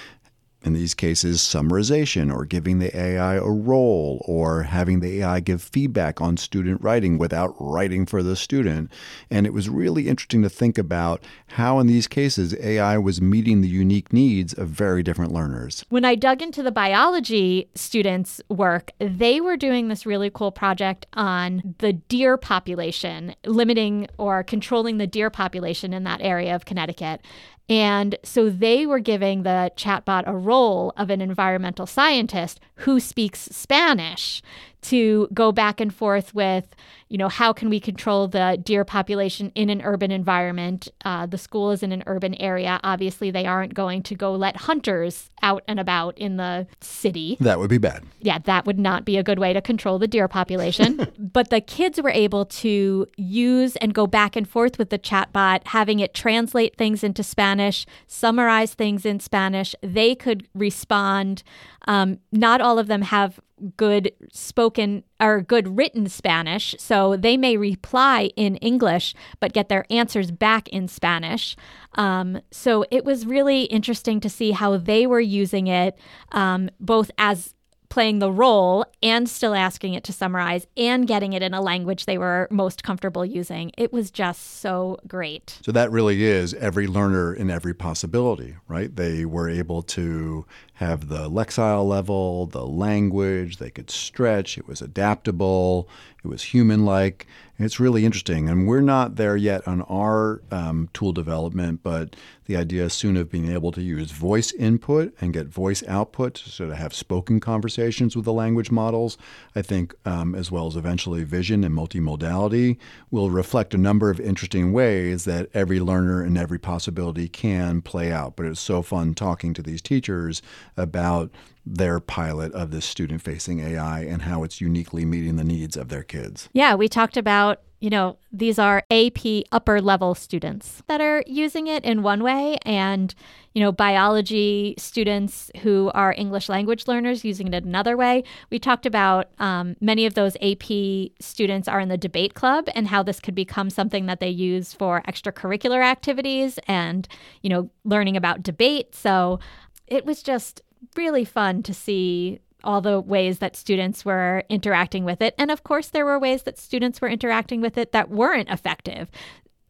in 0.66 0.72
these 0.72 0.94
cases, 0.94 1.38
summarization 1.38 2.35
or 2.35 2.44
giving 2.44 2.81
the 2.81 2.94
AI 2.98 3.35
a 3.37 3.48
role 3.48 4.22
or 4.26 4.64
having 4.64 4.98
the 4.98 5.22
AI 5.22 5.38
give 5.38 5.62
feedback 5.62 6.20
on 6.20 6.37
student 6.37 6.83
writing 6.83 7.18
without 7.18 7.55
writing 7.61 8.05
for 8.05 8.22
the 8.22 8.35
student. 8.35 8.90
And 9.31 9.46
it 9.46 9.52
was 9.52 9.68
really 9.68 10.09
interesting 10.09 10.42
to 10.42 10.50
think 10.50 10.76
about 10.76 11.22
how, 11.50 11.79
in 11.79 11.87
these 11.87 12.09
cases, 12.09 12.55
AI 12.61 12.98
was 12.98 13.22
meeting 13.22 13.61
the 13.61 13.68
unique 13.68 14.12
needs 14.12 14.52
of 14.52 14.68
very 14.68 15.05
different 15.05 15.33
learners. 15.33 15.85
When 15.88 16.05
I 16.05 16.16
dug 16.16 16.42
into 16.42 16.64
the 16.64 16.72
biology 16.72 17.70
students' 17.74 18.40
work, 18.48 18.90
they 18.98 19.40
were 19.40 19.57
doing 19.57 19.87
this 19.87 20.05
really 20.05 20.31
cool 20.31 20.50
project 20.50 21.07
on 21.12 21.76
the 21.79 21.92
deer 21.92 22.37
population, 22.37 23.37
limiting 23.44 24.09
or 24.18 24.42
controlling 24.42 24.98
the 24.98 25.07
deer 25.07 25.31
population 25.31 25.92
in 25.92 26.02
that 26.05 26.20
area 26.20 26.57
of 26.57 26.64
Connecticut. 26.64 27.20
And 27.68 28.16
so 28.22 28.48
they 28.48 28.87
were 28.87 29.00
giving 29.00 29.42
the 29.42 29.72
chatbot 29.76 30.24
a 30.26 30.37
role 30.37 30.92
of 30.96 31.11
an 31.11 31.20
environmental 31.20 31.87
scientist 31.87 32.61
who 32.76 33.00
speaks 33.00 33.40
Spanish 33.40 34.40
to 34.82 35.28
go 35.34 35.52
back 35.52 35.80
and 35.80 35.94
forth 35.94 36.34
with, 36.34 36.74
you 37.08 37.18
know, 37.18 37.28
how 37.28 37.52
can 37.52 37.68
we 37.68 37.80
control 37.80 38.28
the 38.28 38.58
deer 38.62 38.84
population 38.84 39.50
in 39.54 39.70
an 39.70 39.82
urban 39.82 40.10
environment? 40.10 40.88
Uh, 41.04 41.26
the 41.26 41.38
school 41.38 41.70
is 41.70 41.82
in 41.82 41.92
an 41.92 42.02
urban 42.06 42.34
area. 42.34 42.80
Obviously, 42.82 43.30
they 43.30 43.46
aren't 43.46 43.74
going 43.74 44.02
to 44.04 44.14
go 44.14 44.32
let 44.32 44.56
hunters 44.56 45.30
out 45.42 45.62
and 45.68 45.78
about 45.78 46.16
in 46.18 46.36
the 46.36 46.66
city. 46.80 47.36
That 47.40 47.58
would 47.58 47.70
be 47.70 47.78
bad. 47.78 48.04
Yeah, 48.20 48.38
that 48.40 48.66
would 48.66 48.78
not 48.78 49.04
be 49.04 49.16
a 49.16 49.22
good 49.22 49.38
way 49.38 49.52
to 49.52 49.60
control 49.60 49.98
the 49.98 50.08
deer 50.08 50.28
population. 50.28 51.12
but 51.18 51.50
the 51.50 51.60
kids 51.60 52.00
were 52.00 52.10
able 52.10 52.44
to 52.46 53.06
use 53.16 53.76
and 53.76 53.94
go 53.94 54.06
back 54.06 54.36
and 54.36 54.48
forth 54.48 54.78
with 54.78 54.90
the 54.90 54.98
chatbot, 54.98 55.60
having 55.66 56.00
it 56.00 56.14
translate 56.14 56.76
things 56.76 57.04
into 57.04 57.22
Spanish, 57.22 57.86
summarize 58.06 58.74
things 58.74 59.04
in 59.04 59.20
Spanish. 59.20 59.74
They 59.82 60.14
could 60.14 60.48
respond. 60.54 61.42
Um, 61.86 62.18
not 62.32 62.60
all 62.60 62.78
of 62.78 62.88
them 62.88 63.02
have 63.02 63.40
good 63.77 64.12
spoken 64.33 65.03
or 65.21 65.40
good 65.40 65.77
written 65.77 66.09
Spanish, 66.09 66.75
so 66.79 67.16
they 67.16 67.37
may 67.37 67.57
reply 67.57 68.31
in 68.37 68.57
English 68.57 69.14
but 69.40 69.53
get 69.53 69.69
their 69.69 69.87
answers 69.90 70.31
back 70.31 70.69
in 70.69 70.88
Spanish. 70.88 71.57
Um, 71.95 72.40
so 72.51 72.85
it 72.90 73.05
was 73.05 73.27
really 73.27 73.62
interesting 73.64 74.21
to 74.21 74.29
see 74.29 74.51
how 74.51 74.77
they 74.77 75.07
were 75.07 75.21
using 75.21 75.66
it 75.66 75.99
um, 76.33 76.71
both 76.81 77.11
as 77.19 77.55
playing 77.88 78.19
the 78.19 78.31
role 78.31 78.85
and 79.03 79.29
still 79.29 79.55
asking 79.55 79.95
it 79.95 80.05
to 80.05 80.12
summarize 80.12 80.66
and 80.77 81.07
getting 81.07 81.33
it 81.33 81.42
in 81.42 81.55
a 81.55 81.61
language 81.61 82.05
they 82.05 82.19
were 82.19 82.49
most 82.51 82.83
comfortable 82.83 83.25
using. 83.25 83.71
It 83.79 83.92
was 83.92 84.11
just 84.11 84.61
so 84.61 84.99
great. 85.07 85.61
So 85.64 85.73
that 85.73 85.90
really 85.90 86.23
is 86.23 86.55
every 86.55 86.87
learner 86.87 87.33
in 87.33 87.51
every 87.51 87.75
possibility, 87.75 88.57
right? 88.69 88.95
They 88.95 89.25
were 89.25 89.49
able 89.49 89.83
to 89.83 90.47
have 90.76 91.08
the 91.08 91.30
lexile 91.30 91.88
level, 91.88 92.46
the 92.46 92.66
language, 92.66 93.56
they 93.56 93.70
could 93.70 93.90
stretch, 93.90 94.58
it 94.58 94.68
was 94.68 94.82
adaptable, 94.82 95.88
it 96.22 96.28
was 96.28 96.42
human 96.42 96.84
like. 96.84 97.26
It's 97.58 97.80
really 97.80 98.04
interesting. 98.04 98.50
And 98.50 98.68
we're 98.68 98.82
not 98.82 99.16
there 99.16 99.36
yet 99.36 99.66
on 99.66 99.80
our 99.82 100.42
um, 100.50 100.90
tool 100.92 101.12
development, 101.12 101.80
but 101.82 102.14
the 102.44 102.56
idea 102.56 102.90
soon 102.90 103.16
of 103.16 103.30
being 103.30 103.50
able 103.50 103.72
to 103.72 103.80
use 103.80 104.10
voice 104.10 104.52
input 104.52 105.14
and 105.22 105.32
get 105.32 105.46
voice 105.46 105.82
output 105.88 106.34
to 106.34 106.50
sort 106.50 106.68
of 106.68 106.76
have 106.76 106.92
spoken 106.92 107.40
conversations 107.40 108.14
with 108.14 108.26
the 108.26 108.32
language 108.32 108.70
models, 108.70 109.16
I 109.54 109.62
think, 109.62 109.94
um, 110.04 110.34
as 110.34 110.50
well 110.50 110.66
as 110.66 110.76
eventually 110.76 111.24
vision 111.24 111.64
and 111.64 111.74
multimodality, 111.74 112.76
will 113.10 113.30
reflect 113.30 113.72
a 113.72 113.78
number 113.78 114.10
of 114.10 114.20
interesting 114.20 114.74
ways 114.74 115.24
that 115.24 115.48
every 115.54 115.80
learner 115.80 116.20
and 116.20 116.36
every 116.36 116.58
possibility 116.58 117.26
can 117.26 117.80
play 117.80 118.12
out. 118.12 118.36
But 118.36 118.44
it's 118.44 118.60
so 118.60 118.82
fun 118.82 119.14
talking 119.14 119.54
to 119.54 119.62
these 119.62 119.80
teachers 119.80 120.42
about 120.76 121.30
their 121.64 121.98
pilot 121.98 122.52
of 122.52 122.70
this 122.70 122.84
student 122.84 123.22
facing 123.22 123.60
AI 123.60 124.00
and 124.00 124.22
how 124.22 124.44
it's 124.44 124.60
uniquely 124.60 125.04
meeting 125.04 125.36
the 125.36 125.44
needs 125.44 125.76
of 125.76 125.88
their 125.88 126.04
kids. 126.04 126.48
Yeah, 126.52 126.76
we 126.76 126.88
talked 126.88 127.16
about, 127.16 127.62
you 127.80 127.90
know, 127.90 128.18
these 128.32 128.58
are 128.58 128.84
AP 128.90 129.44
upper 129.50 129.80
level 129.80 130.14
students 130.14 130.82
that 130.86 131.00
are 131.00 131.24
using 131.26 131.66
it 131.66 131.84
in 131.84 132.02
one 132.02 132.22
way, 132.22 132.56
and, 132.64 133.14
you 133.52 133.60
know, 133.60 133.72
biology 133.72 134.74
students 134.78 135.50
who 135.62 135.90
are 135.92 136.14
English 136.16 136.48
language 136.48 136.86
learners 136.86 137.24
using 137.24 137.52
it 137.52 137.64
another 137.64 137.96
way. 137.96 138.22
We 138.50 138.58
talked 138.60 138.86
about 138.86 139.30
um, 139.40 139.76
many 139.80 140.06
of 140.06 140.14
those 140.14 140.36
AP 140.40 141.10
students 141.20 141.66
are 141.66 141.80
in 141.80 141.88
the 141.88 141.98
debate 141.98 142.34
club 142.34 142.68
and 142.74 142.86
how 142.86 143.02
this 143.02 143.18
could 143.18 143.34
become 143.34 143.70
something 143.70 144.06
that 144.06 144.20
they 144.20 144.30
use 144.30 144.72
for 144.72 145.02
extracurricular 145.02 145.84
activities 145.84 146.58
and, 146.68 147.08
you 147.42 147.50
know, 147.50 147.70
learning 147.84 148.16
about 148.16 148.42
debate. 148.42 148.94
So 148.94 149.40
it 149.86 150.04
was 150.04 150.22
just 150.22 150.62
really 150.96 151.24
fun 151.24 151.62
to 151.64 151.74
see 151.74 152.40
all 152.64 152.80
the 152.80 153.00
ways 153.00 153.38
that 153.38 153.56
students 153.56 154.04
were 154.04 154.42
interacting 154.48 155.04
with 155.04 155.22
it. 155.22 155.34
And 155.38 155.50
of 155.50 155.62
course, 155.62 155.88
there 155.88 156.04
were 156.04 156.18
ways 156.18 156.42
that 156.42 156.58
students 156.58 157.00
were 157.00 157.08
interacting 157.08 157.60
with 157.60 157.78
it 157.78 157.92
that 157.92 158.10
weren't 158.10 158.50
effective. 158.50 159.08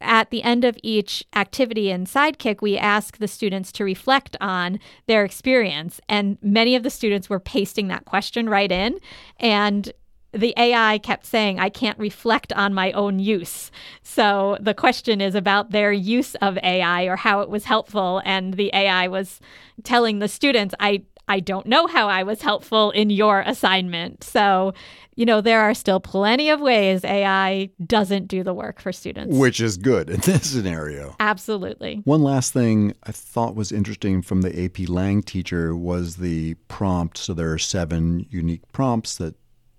At 0.01 0.31
the 0.31 0.43
end 0.43 0.65
of 0.65 0.79
each 0.83 1.25
activity 1.35 1.91
in 1.91 2.05
Sidekick, 2.05 2.61
we 2.61 2.77
ask 2.77 3.19
the 3.19 3.29
students 3.29 3.73
to 3.73 3.85
reflect 3.85 4.37
on 4.41 4.79
their 5.07 5.25
experience. 5.25 6.01
And 6.09 6.39
many 6.43 6.77
of 6.77 6.83
the 6.83 6.91
students 6.91 7.31
were 7.31 7.41
pasting 7.41 7.89
that 7.89 8.05
question 8.05 8.49
right 8.49 8.71
in. 8.71 8.99
And 9.39 9.93
the 10.33 10.55
AI 10.57 10.99
kept 10.99 11.27
saying, 11.27 11.59
I 11.59 11.69
can't 11.69 11.99
reflect 11.99 12.53
on 12.53 12.75
my 12.75 12.93
own 12.93 13.19
use. 13.19 13.71
So 14.03 14.57
the 14.61 14.75
question 14.75 15.21
is 15.21 15.35
about 15.35 15.71
their 15.71 15.93
use 15.93 16.35
of 16.37 16.59
AI 16.59 17.05
or 17.05 17.17
how 17.17 17.41
it 17.41 17.49
was 17.49 17.65
helpful. 17.65 18.23
And 18.25 18.55
the 18.55 18.71
AI 18.75 19.09
was 19.09 19.41
telling 19.83 20.19
the 20.19 20.29
students, 20.29 20.75
I, 20.79 21.03
I 21.29 21.41
don't 21.41 21.67
know 21.67 21.87
how 21.87 22.09
I 22.09 22.23
was 22.23 22.43
helpful 22.43 22.91
in 22.91 23.11
your 23.11 23.41
assignment. 23.41 24.23
So, 24.23 24.75
you 25.17 25.25
know, 25.25 25.41
there 25.41 25.63
are 25.63 25.75
still 25.75 25.99
plenty 25.99 26.51
of 26.51 26.61
ways 26.61 27.03
AI 27.03 27.71
doesn't 27.85 28.29
do 28.29 28.45
the 28.45 28.53
work 28.55 28.81
for 28.81 28.93
students. 28.93 29.37
Which 29.37 29.61
is 29.61 29.77
good 29.77 30.11
in 30.11 30.21
this 30.21 30.51
scenario. 30.51 31.17
Absolutely. 31.19 32.03
One 32.05 32.23
last 32.23 32.53
thing 32.53 32.95
I 33.05 33.13
thought 33.13 33.57
was 33.57 33.73
interesting 33.73 34.23
from 34.23 34.43
the 34.43 34.65
AP 34.65 34.89
Lang 34.89 35.23
teacher 35.23 35.75
was 35.75 36.17
the 36.17 36.55
prompt. 36.69 37.17
So 37.19 37.33
there 37.33 37.53
are 37.53 37.59
seven 37.59 38.27
unique 38.29 38.71
prompts 38.73 39.17
that 39.17 39.35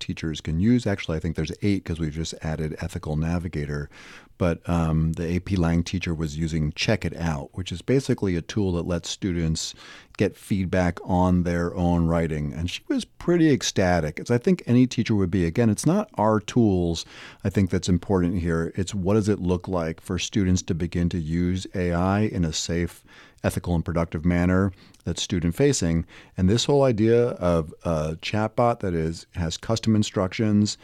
teachers 0.08 0.40
can 0.40 0.58
use. 0.58 0.86
Actually, 0.86 1.18
I 1.18 1.20
think 1.20 1.36
there's 1.36 1.52
eight 1.60 1.84
because 1.84 2.00
we've 2.00 2.12
just 2.12 2.34
added 2.40 2.76
Ethical 2.80 3.16
Navigator. 3.16 3.90
But 4.38 4.66
um, 4.68 5.12
the 5.14 5.36
AP 5.36 5.58
Lang 5.58 5.82
teacher 5.82 6.14
was 6.14 6.38
using 6.38 6.72
Check 6.72 7.04
It 7.04 7.14
Out, 7.16 7.50
which 7.52 7.70
is 7.70 7.82
basically 7.82 8.36
a 8.36 8.40
tool 8.40 8.72
that 8.72 8.86
lets 8.86 9.10
students 9.10 9.74
get 10.16 10.36
feedback 10.36 10.98
on 11.04 11.42
their 11.42 11.74
own 11.74 12.06
writing. 12.06 12.54
And 12.54 12.70
she 12.70 12.80
was 12.88 13.04
pretty 13.04 13.50
ecstatic, 13.50 14.18
as 14.18 14.30
I 14.30 14.38
think 14.38 14.62
any 14.64 14.86
teacher 14.86 15.14
would 15.14 15.30
be. 15.30 15.44
Again, 15.44 15.68
it's 15.68 15.86
not 15.86 16.08
our 16.14 16.40
tools, 16.40 17.04
I 17.44 17.50
think, 17.50 17.68
that's 17.68 17.88
important 17.88 18.40
here. 18.40 18.72
It's 18.76 18.94
what 18.94 19.14
does 19.14 19.28
it 19.28 19.40
look 19.40 19.68
like 19.68 20.00
for 20.00 20.18
students 20.18 20.62
to 20.62 20.74
begin 20.74 21.08
to 21.10 21.18
use 21.18 21.66
AI 21.74 22.20
in 22.20 22.44
a 22.44 22.52
safe, 22.52 23.04
ethical, 23.44 23.74
and 23.74 23.84
productive 23.84 24.24
manner 24.24 24.72
that's 25.04 25.22
student 25.22 25.54
facing. 25.54 26.04
And 26.36 26.48
this 26.48 26.64
whole 26.64 26.82
idea 26.84 27.28
of 27.30 27.72
a 27.84 28.16
chatbot 28.16 28.80
that 28.80 28.94
is 28.94 29.26
has 29.34 29.56
custom 29.56 29.96
instructions, 29.96 30.78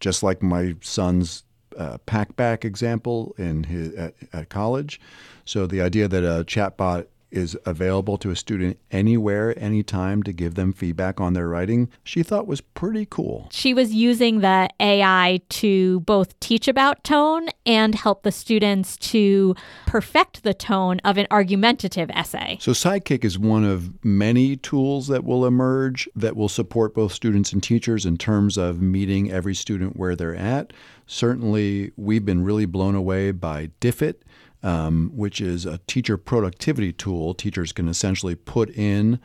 just 0.00 0.22
like 0.22 0.42
my 0.42 0.76
son's 0.80 1.44
uh, 1.78 1.98
packback 2.06 2.64
example 2.64 3.34
in 3.38 3.64
his 3.64 3.94
at, 3.94 4.14
at 4.32 4.48
college. 4.48 5.00
So 5.44 5.66
the 5.66 5.80
idea 5.80 6.08
that 6.08 6.24
a 6.24 6.44
chatbot 6.44 7.06
is 7.30 7.56
available 7.64 8.16
to 8.18 8.30
a 8.30 8.36
student 8.36 8.78
anywhere, 8.90 9.58
anytime 9.58 10.22
to 10.22 10.32
give 10.32 10.54
them 10.54 10.72
feedback 10.72 11.20
on 11.20 11.32
their 11.32 11.48
writing, 11.48 11.88
she 12.02 12.22
thought 12.22 12.46
was 12.46 12.60
pretty 12.60 13.06
cool. 13.08 13.48
She 13.50 13.74
was 13.74 13.92
using 13.92 14.40
the 14.40 14.68
AI 14.80 15.40
to 15.50 16.00
both 16.00 16.38
teach 16.40 16.68
about 16.68 17.04
tone 17.04 17.48
and 17.64 17.94
help 17.94 18.22
the 18.22 18.32
students 18.32 18.96
to 18.98 19.54
perfect 19.86 20.42
the 20.42 20.54
tone 20.54 21.00
of 21.04 21.18
an 21.18 21.26
argumentative 21.30 22.10
essay. 22.10 22.58
So, 22.60 22.72
Sidekick 22.72 23.24
is 23.24 23.38
one 23.38 23.64
of 23.64 24.04
many 24.04 24.56
tools 24.56 25.08
that 25.08 25.24
will 25.24 25.46
emerge 25.46 26.08
that 26.14 26.36
will 26.36 26.48
support 26.48 26.94
both 26.94 27.12
students 27.12 27.52
and 27.52 27.62
teachers 27.62 28.06
in 28.06 28.16
terms 28.16 28.56
of 28.56 28.80
meeting 28.80 29.30
every 29.30 29.54
student 29.54 29.96
where 29.96 30.16
they're 30.16 30.36
at. 30.36 30.72
Certainly, 31.06 31.92
we've 31.96 32.24
been 32.24 32.44
really 32.44 32.66
blown 32.66 32.94
away 32.94 33.32
by 33.32 33.70
Diffit 33.80 34.22
um, 34.62 35.10
which 35.14 35.40
is 35.40 35.66
a 35.66 35.78
teacher 35.86 36.16
productivity 36.16 36.92
tool. 36.92 37.34
Teachers 37.34 37.72
can 37.72 37.88
essentially 37.88 38.34
put 38.34 38.70
in 38.70 39.18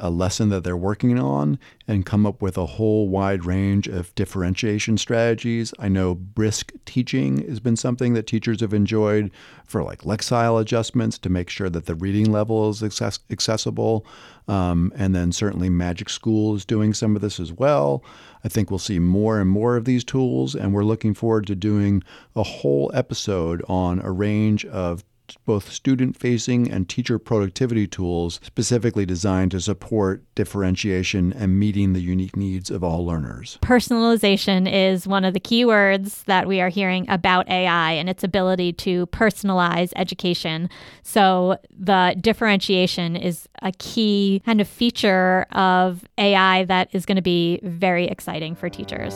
a 0.00 0.10
lesson 0.10 0.48
that 0.48 0.64
they're 0.64 0.76
working 0.76 1.18
on 1.18 1.58
and 1.86 2.06
come 2.06 2.26
up 2.26 2.40
with 2.40 2.56
a 2.56 2.66
whole 2.66 3.08
wide 3.08 3.44
range 3.44 3.86
of 3.86 4.14
differentiation 4.14 4.96
strategies. 4.96 5.74
I 5.78 5.88
know 5.88 6.14
brisk 6.14 6.72
teaching 6.86 7.46
has 7.46 7.60
been 7.60 7.76
something 7.76 8.14
that 8.14 8.26
teachers 8.26 8.60
have 8.62 8.72
enjoyed 8.72 9.30
for 9.66 9.82
like 9.82 10.00
lexile 10.00 10.60
adjustments 10.60 11.18
to 11.18 11.28
make 11.28 11.50
sure 11.50 11.68
that 11.68 11.86
the 11.86 11.94
reading 11.94 12.32
level 12.32 12.70
is 12.70 12.82
access- 12.82 13.20
accessible. 13.30 14.06
Um, 14.48 14.92
and 14.96 15.14
then 15.14 15.32
certainly 15.32 15.68
Magic 15.68 16.08
School 16.08 16.56
is 16.56 16.64
doing 16.64 16.94
some 16.94 17.14
of 17.14 17.22
this 17.22 17.38
as 17.38 17.52
well. 17.52 18.02
I 18.44 18.48
think 18.48 18.70
we'll 18.70 18.78
see 18.78 18.98
more 18.98 19.40
and 19.40 19.50
more 19.50 19.76
of 19.76 19.84
these 19.84 20.04
tools, 20.04 20.54
and 20.54 20.72
we're 20.72 20.84
looking 20.84 21.14
forward 21.14 21.46
to 21.48 21.54
doing 21.54 22.02
a 22.34 22.42
whole 22.42 22.90
episode 22.94 23.62
on 23.68 24.00
a 24.00 24.10
range 24.10 24.64
of 24.66 25.04
both 25.44 25.72
student 25.72 26.16
facing 26.16 26.70
and 26.70 26.88
teacher 26.88 27.18
productivity 27.18 27.86
tools 27.86 28.40
specifically 28.42 29.06
designed 29.06 29.50
to 29.52 29.60
support 29.60 30.22
differentiation 30.34 31.32
and 31.32 31.58
meeting 31.58 31.92
the 31.92 32.00
unique 32.00 32.36
needs 32.36 32.70
of 32.70 32.84
all 32.84 33.04
learners. 33.04 33.58
Personalization 33.62 34.70
is 34.70 35.06
one 35.06 35.24
of 35.24 35.34
the 35.34 35.40
key 35.40 35.64
words 35.64 36.22
that 36.24 36.46
we 36.46 36.60
are 36.60 36.68
hearing 36.68 37.08
about 37.08 37.48
AI 37.48 37.92
and 37.92 38.08
its 38.08 38.24
ability 38.24 38.72
to 38.74 39.06
personalize 39.08 39.92
education. 39.96 40.68
So, 41.02 41.58
the 41.70 42.16
differentiation 42.20 43.16
is 43.16 43.48
a 43.62 43.72
key 43.72 44.42
kind 44.44 44.60
of 44.60 44.68
feature 44.68 45.46
of 45.52 46.04
AI 46.18 46.64
that 46.64 46.88
is 46.92 47.06
going 47.06 47.16
to 47.16 47.22
be 47.22 47.60
very 47.62 48.06
exciting 48.06 48.54
for 48.54 48.68
teachers. 48.68 49.14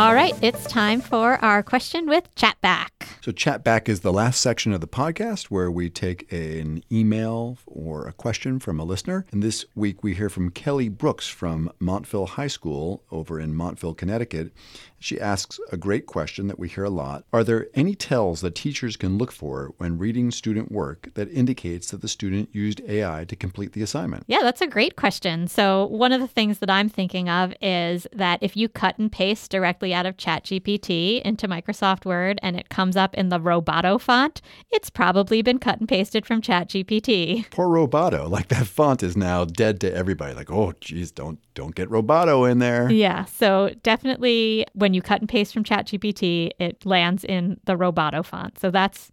All 0.00 0.14
right, 0.14 0.32
it's 0.40 0.64
time 0.64 1.02
for 1.02 1.34
our 1.44 1.62
question 1.62 2.06
with 2.06 2.34
Chatback. 2.34 2.88
So, 3.20 3.32
Chatback 3.32 3.86
is 3.86 4.00
the 4.00 4.14
last 4.14 4.40
section 4.40 4.72
of 4.72 4.80
the 4.80 4.88
podcast 4.88 5.48
where 5.48 5.70
we 5.70 5.90
take 5.90 6.32
an 6.32 6.82
email 6.90 7.58
or 7.66 8.06
a 8.08 8.14
question 8.14 8.60
from 8.60 8.80
a 8.80 8.84
listener. 8.84 9.26
And 9.30 9.42
this 9.42 9.66
week 9.74 10.02
we 10.02 10.14
hear 10.14 10.30
from 10.30 10.52
Kelly 10.52 10.88
Brooks 10.88 11.28
from 11.28 11.70
Montville 11.80 12.24
High 12.24 12.46
School 12.46 13.04
over 13.10 13.38
in 13.38 13.54
Montville, 13.54 13.92
Connecticut. 13.92 14.54
She 14.98 15.20
asks 15.20 15.58
a 15.72 15.76
great 15.76 16.06
question 16.06 16.46
that 16.48 16.58
we 16.58 16.68
hear 16.68 16.84
a 16.84 16.90
lot. 16.90 17.24
Are 17.32 17.44
there 17.44 17.68
any 17.74 17.94
tells 17.94 18.42
that 18.42 18.54
teachers 18.54 18.96
can 18.96 19.16
look 19.18 19.32
for 19.32 19.74
when 19.78 19.98
reading 19.98 20.30
student 20.30 20.70
work 20.70 21.08
that 21.14 21.30
indicates 21.30 21.90
that 21.90 22.02
the 22.02 22.08
student 22.08 22.50
used 22.52 22.82
AI 22.86 23.24
to 23.24 23.36
complete 23.36 23.72
the 23.72 23.82
assignment? 23.82 24.24
Yeah, 24.28 24.40
that's 24.42 24.60
a 24.60 24.66
great 24.66 24.96
question. 24.96 25.46
So, 25.46 25.86
one 25.86 26.12
of 26.12 26.20
the 26.20 26.28
things 26.28 26.58
that 26.60 26.70
I'm 26.70 26.88
thinking 26.88 27.28
of 27.28 27.52
is 27.60 28.06
that 28.12 28.42
if 28.42 28.56
you 28.56 28.68
cut 28.68 28.98
and 28.98 29.12
paste 29.12 29.50
directly 29.50 29.89
out 29.92 30.06
of 30.06 30.16
ChatGPT 30.16 31.22
into 31.22 31.48
Microsoft 31.48 32.04
Word 32.04 32.38
and 32.42 32.56
it 32.56 32.68
comes 32.68 32.96
up 32.96 33.14
in 33.14 33.28
the 33.28 33.38
Roboto 33.38 34.00
font, 34.00 34.40
it's 34.70 34.90
probably 34.90 35.42
been 35.42 35.58
cut 35.58 35.80
and 35.80 35.88
pasted 35.88 36.26
from 36.26 36.40
ChatGPT. 36.40 37.50
Poor 37.50 37.68
Roboto. 37.68 38.28
Like 38.28 38.48
that 38.48 38.66
font 38.66 39.02
is 39.02 39.16
now 39.16 39.44
dead 39.44 39.80
to 39.80 39.94
everybody. 39.94 40.34
Like, 40.34 40.50
oh, 40.50 40.72
geez, 40.80 41.10
don't 41.10 41.38
don't 41.54 41.74
get 41.74 41.88
Roboto 41.90 42.50
in 42.50 42.58
there. 42.58 42.90
Yeah. 42.90 43.24
So 43.26 43.74
definitely 43.82 44.66
when 44.74 44.94
you 44.94 45.02
cut 45.02 45.20
and 45.20 45.28
paste 45.28 45.52
from 45.52 45.64
ChatGPT, 45.64 46.50
it 46.58 46.84
lands 46.86 47.24
in 47.24 47.58
the 47.64 47.76
Roboto 47.76 48.24
font. 48.24 48.58
So 48.58 48.70
that's 48.70 49.10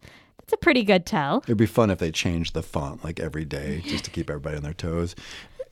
that's 0.47 0.53
a 0.53 0.57
pretty 0.57 0.83
good 0.83 1.05
tell. 1.05 1.43
It'd 1.43 1.57
be 1.57 1.65
fun 1.65 1.89
if 1.89 1.99
they 1.99 2.09
changed 2.09 2.53
the 2.53 2.63
font 2.63 3.03
like 3.03 3.19
every 3.19 3.43
day 3.43 3.81
just 3.85 4.05
to 4.05 4.11
keep 4.11 4.29
everybody 4.29 4.55
on 4.55 4.63
their 4.63 4.73
toes. 4.73 5.13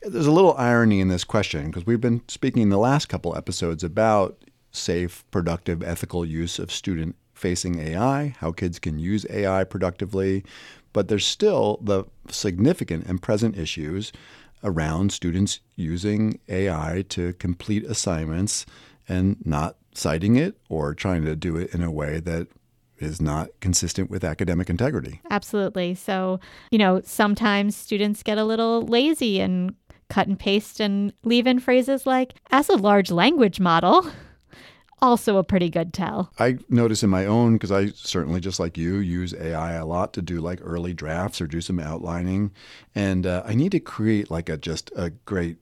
There's 0.02 0.26
a 0.26 0.32
little 0.32 0.54
irony 0.58 1.00
in 1.00 1.08
this 1.08 1.24
question 1.24 1.66
because 1.66 1.86
we've 1.86 2.00
been 2.00 2.20
speaking 2.28 2.68
the 2.68 2.76
last 2.76 3.06
couple 3.06 3.34
episodes 3.34 3.82
about 3.82 4.36
safe, 4.76 5.24
productive, 5.30 5.82
ethical 5.82 6.24
use 6.24 6.58
of 6.58 6.70
student 6.70 7.16
facing 7.34 7.78
AI, 7.78 8.34
how 8.38 8.52
kids 8.52 8.78
can 8.78 8.98
use 8.98 9.26
AI 9.30 9.64
productively. 9.64 10.44
But 10.92 11.08
there's 11.08 11.26
still 11.26 11.78
the 11.82 12.04
significant 12.30 13.06
and 13.06 13.20
present 13.20 13.58
issues 13.58 14.12
around 14.64 15.12
students 15.12 15.60
using 15.76 16.40
AI 16.48 17.04
to 17.10 17.34
complete 17.34 17.84
assignments 17.84 18.64
and 19.08 19.36
not 19.44 19.76
citing 19.94 20.36
it 20.36 20.56
or 20.68 20.94
trying 20.94 21.24
to 21.24 21.36
do 21.36 21.56
it 21.56 21.74
in 21.74 21.82
a 21.82 21.90
way 21.90 22.20
that 22.20 22.48
is 22.98 23.20
not 23.20 23.48
consistent 23.60 24.10
with 24.10 24.24
academic 24.24 24.70
integrity. 24.70 25.20
Absolutely. 25.30 25.94
So, 25.94 26.40
you 26.70 26.78
know, 26.78 27.02
sometimes 27.04 27.76
students 27.76 28.22
get 28.22 28.38
a 28.38 28.44
little 28.44 28.82
lazy 28.82 29.40
and 29.40 29.74
cut 30.08 30.26
and 30.26 30.38
paste 30.38 30.80
and 30.80 31.12
leave 31.24 31.46
in 31.46 31.58
phrases 31.58 32.06
like, 32.06 32.34
as 32.50 32.68
a 32.68 32.76
large 32.76 33.10
language 33.10 33.60
model 33.60 34.06
also 35.00 35.36
a 35.36 35.44
pretty 35.44 35.68
good 35.68 35.92
tell. 35.92 36.32
I 36.38 36.58
notice 36.68 37.02
in 37.02 37.10
my 37.10 37.26
own, 37.26 37.54
because 37.54 37.72
I 37.72 37.88
certainly, 37.88 38.40
just 38.40 38.60
like 38.60 38.78
you, 38.78 38.96
use 38.96 39.34
AI 39.34 39.72
a 39.72 39.86
lot 39.86 40.12
to 40.14 40.22
do 40.22 40.40
like 40.40 40.60
early 40.62 40.94
drafts 40.94 41.40
or 41.40 41.46
do 41.46 41.60
some 41.60 41.78
outlining. 41.78 42.52
And 42.94 43.26
uh, 43.26 43.42
I 43.46 43.54
need 43.54 43.72
to 43.72 43.80
create 43.80 44.30
like 44.30 44.48
a 44.48 44.56
just 44.56 44.90
a 44.96 45.10
great 45.10 45.58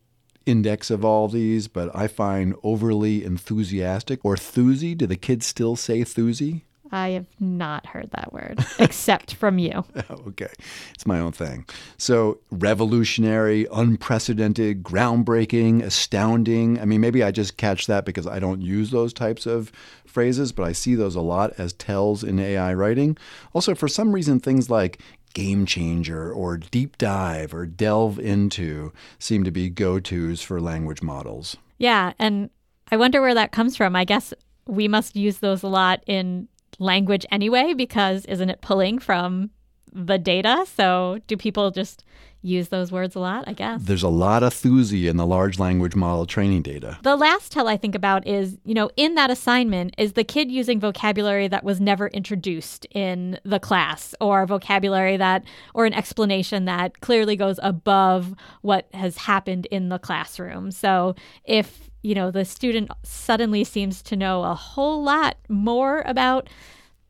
index 0.46 0.90
of 0.90 1.04
all 1.04 1.28
these, 1.28 1.68
but 1.68 1.94
I 1.94 2.06
find 2.06 2.54
overly 2.62 3.24
enthusiastic 3.24 4.24
or 4.24 4.36
thuzy. 4.36 4.96
Do 4.96 5.06
the 5.06 5.16
kids 5.16 5.46
still 5.46 5.76
say 5.76 6.00
thuzy? 6.00 6.62
I 6.92 7.10
have 7.10 7.26
not 7.40 7.86
heard 7.86 8.10
that 8.12 8.32
word 8.32 8.64
except 8.78 9.34
from 9.34 9.58
you. 9.58 9.84
okay. 10.10 10.52
It's 10.94 11.06
my 11.06 11.18
own 11.18 11.32
thing. 11.32 11.66
So, 11.96 12.38
revolutionary, 12.50 13.66
unprecedented, 13.72 14.82
groundbreaking, 14.82 15.82
astounding. 15.82 16.78
I 16.80 16.84
mean, 16.84 17.00
maybe 17.00 17.22
I 17.22 17.30
just 17.30 17.56
catch 17.56 17.86
that 17.86 18.04
because 18.04 18.26
I 18.26 18.38
don't 18.38 18.60
use 18.60 18.90
those 18.90 19.12
types 19.12 19.46
of 19.46 19.72
phrases, 20.04 20.52
but 20.52 20.64
I 20.64 20.72
see 20.72 20.94
those 20.94 21.16
a 21.16 21.20
lot 21.20 21.52
as 21.58 21.72
tells 21.72 22.22
in 22.22 22.38
AI 22.38 22.74
writing. 22.74 23.16
Also, 23.52 23.74
for 23.74 23.88
some 23.88 24.12
reason, 24.12 24.38
things 24.38 24.70
like 24.70 25.00
game 25.34 25.66
changer 25.66 26.32
or 26.32 26.56
deep 26.56 26.96
dive 26.96 27.52
or 27.52 27.66
delve 27.66 28.18
into 28.20 28.92
seem 29.18 29.42
to 29.44 29.50
be 29.50 29.68
go 29.68 29.98
tos 29.98 30.40
for 30.40 30.60
language 30.60 31.02
models. 31.02 31.56
Yeah. 31.78 32.12
And 32.18 32.50
I 32.92 32.96
wonder 32.96 33.20
where 33.20 33.34
that 33.34 33.52
comes 33.52 33.76
from. 33.76 33.96
I 33.96 34.04
guess 34.04 34.32
we 34.66 34.88
must 34.88 35.16
use 35.16 35.38
those 35.38 35.62
a 35.62 35.68
lot 35.68 36.02
in 36.06 36.48
language 36.78 37.26
anyway 37.30 37.74
because 37.74 38.24
isn't 38.26 38.50
it 38.50 38.60
pulling 38.60 38.98
from 38.98 39.50
the 39.92 40.18
data? 40.18 40.66
So 40.74 41.20
do 41.26 41.36
people 41.36 41.70
just 41.70 42.04
use 42.44 42.68
those 42.68 42.92
words 42.92 43.14
a 43.14 43.18
lot, 43.18 43.44
I 43.46 43.54
guess. 43.54 43.82
There's 43.82 44.02
a 44.02 44.08
lot 44.08 44.42
of 44.42 44.52
thuzy 44.52 45.08
in 45.08 45.16
the 45.16 45.26
large 45.26 45.58
language 45.58 45.96
model 45.96 46.26
training 46.26 46.60
data. 46.62 46.98
The 47.02 47.16
last 47.16 47.50
tell 47.50 47.66
I 47.68 47.78
think 47.78 47.94
about 47.94 48.26
is, 48.26 48.58
you 48.64 48.74
know, 48.74 48.90
in 48.96 49.14
that 49.14 49.30
assignment, 49.30 49.94
is 49.96 50.12
the 50.12 50.24
kid 50.24 50.50
using 50.50 50.78
vocabulary 50.78 51.48
that 51.48 51.64
was 51.64 51.80
never 51.80 52.08
introduced 52.08 52.86
in 52.90 53.40
the 53.44 53.58
class 53.58 54.14
or 54.20 54.44
vocabulary 54.44 55.16
that, 55.16 55.44
or 55.72 55.86
an 55.86 55.94
explanation 55.94 56.66
that 56.66 57.00
clearly 57.00 57.34
goes 57.34 57.58
above 57.62 58.34
what 58.60 58.88
has 58.92 59.16
happened 59.16 59.66
in 59.66 59.88
the 59.88 59.98
classroom. 59.98 60.70
So 60.70 61.14
if 61.44 61.88
you 62.04 62.14
know, 62.14 62.30
the 62.30 62.44
student 62.44 62.90
suddenly 63.02 63.64
seems 63.64 64.02
to 64.02 64.14
know 64.14 64.44
a 64.44 64.54
whole 64.54 65.02
lot 65.02 65.36
more 65.48 66.02
about 66.02 66.50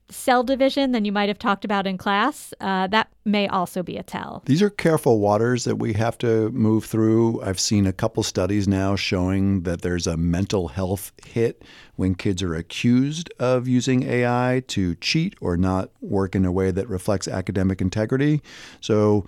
cell 0.09 0.45
division 0.45 0.93
than 0.93 1.05
you 1.05 1.11
might 1.11 1.29
have 1.29 1.39
talked 1.39 1.65
about 1.65 1.87
in 1.87 1.99
class, 1.99 2.55
uh, 2.61 2.87
that 2.87 3.09
may 3.25 3.49
also 3.49 3.83
be 3.83 3.97
a 3.97 4.03
tell. 4.03 4.43
These 4.47 4.63
are 4.63 4.71
careful 4.71 5.19
waters 5.19 5.65
that 5.65 5.77
we 5.77 5.95
have 5.95 6.17
to 6.19 6.51
move 6.51 6.85
through. 6.85 7.43
I've 7.43 7.59
seen 7.59 7.87
a 7.87 7.93
couple 7.93 8.23
studies 8.23 8.69
now 8.69 8.97
showing 8.97 9.63
that 9.63 9.83
there's 9.83 10.07
a 10.07 10.17
mental 10.17 10.69
health 10.69 11.11
hit 11.25 11.63
when 11.97 12.15
kids 12.15 12.43
are 12.43 12.55
accused 12.55 13.33
of 13.39 13.67
using 13.67 14.03
AI 14.03 14.63
to 14.69 14.95
cheat 14.97 15.35
or 15.41 15.57
not 15.57 15.91
work 16.01 16.37
in 16.37 16.45
a 16.45 16.53
way 16.53 16.71
that 16.71 16.89
reflects 16.89 17.27
academic 17.27 17.81
integrity. 17.81 18.43
So 18.81 19.27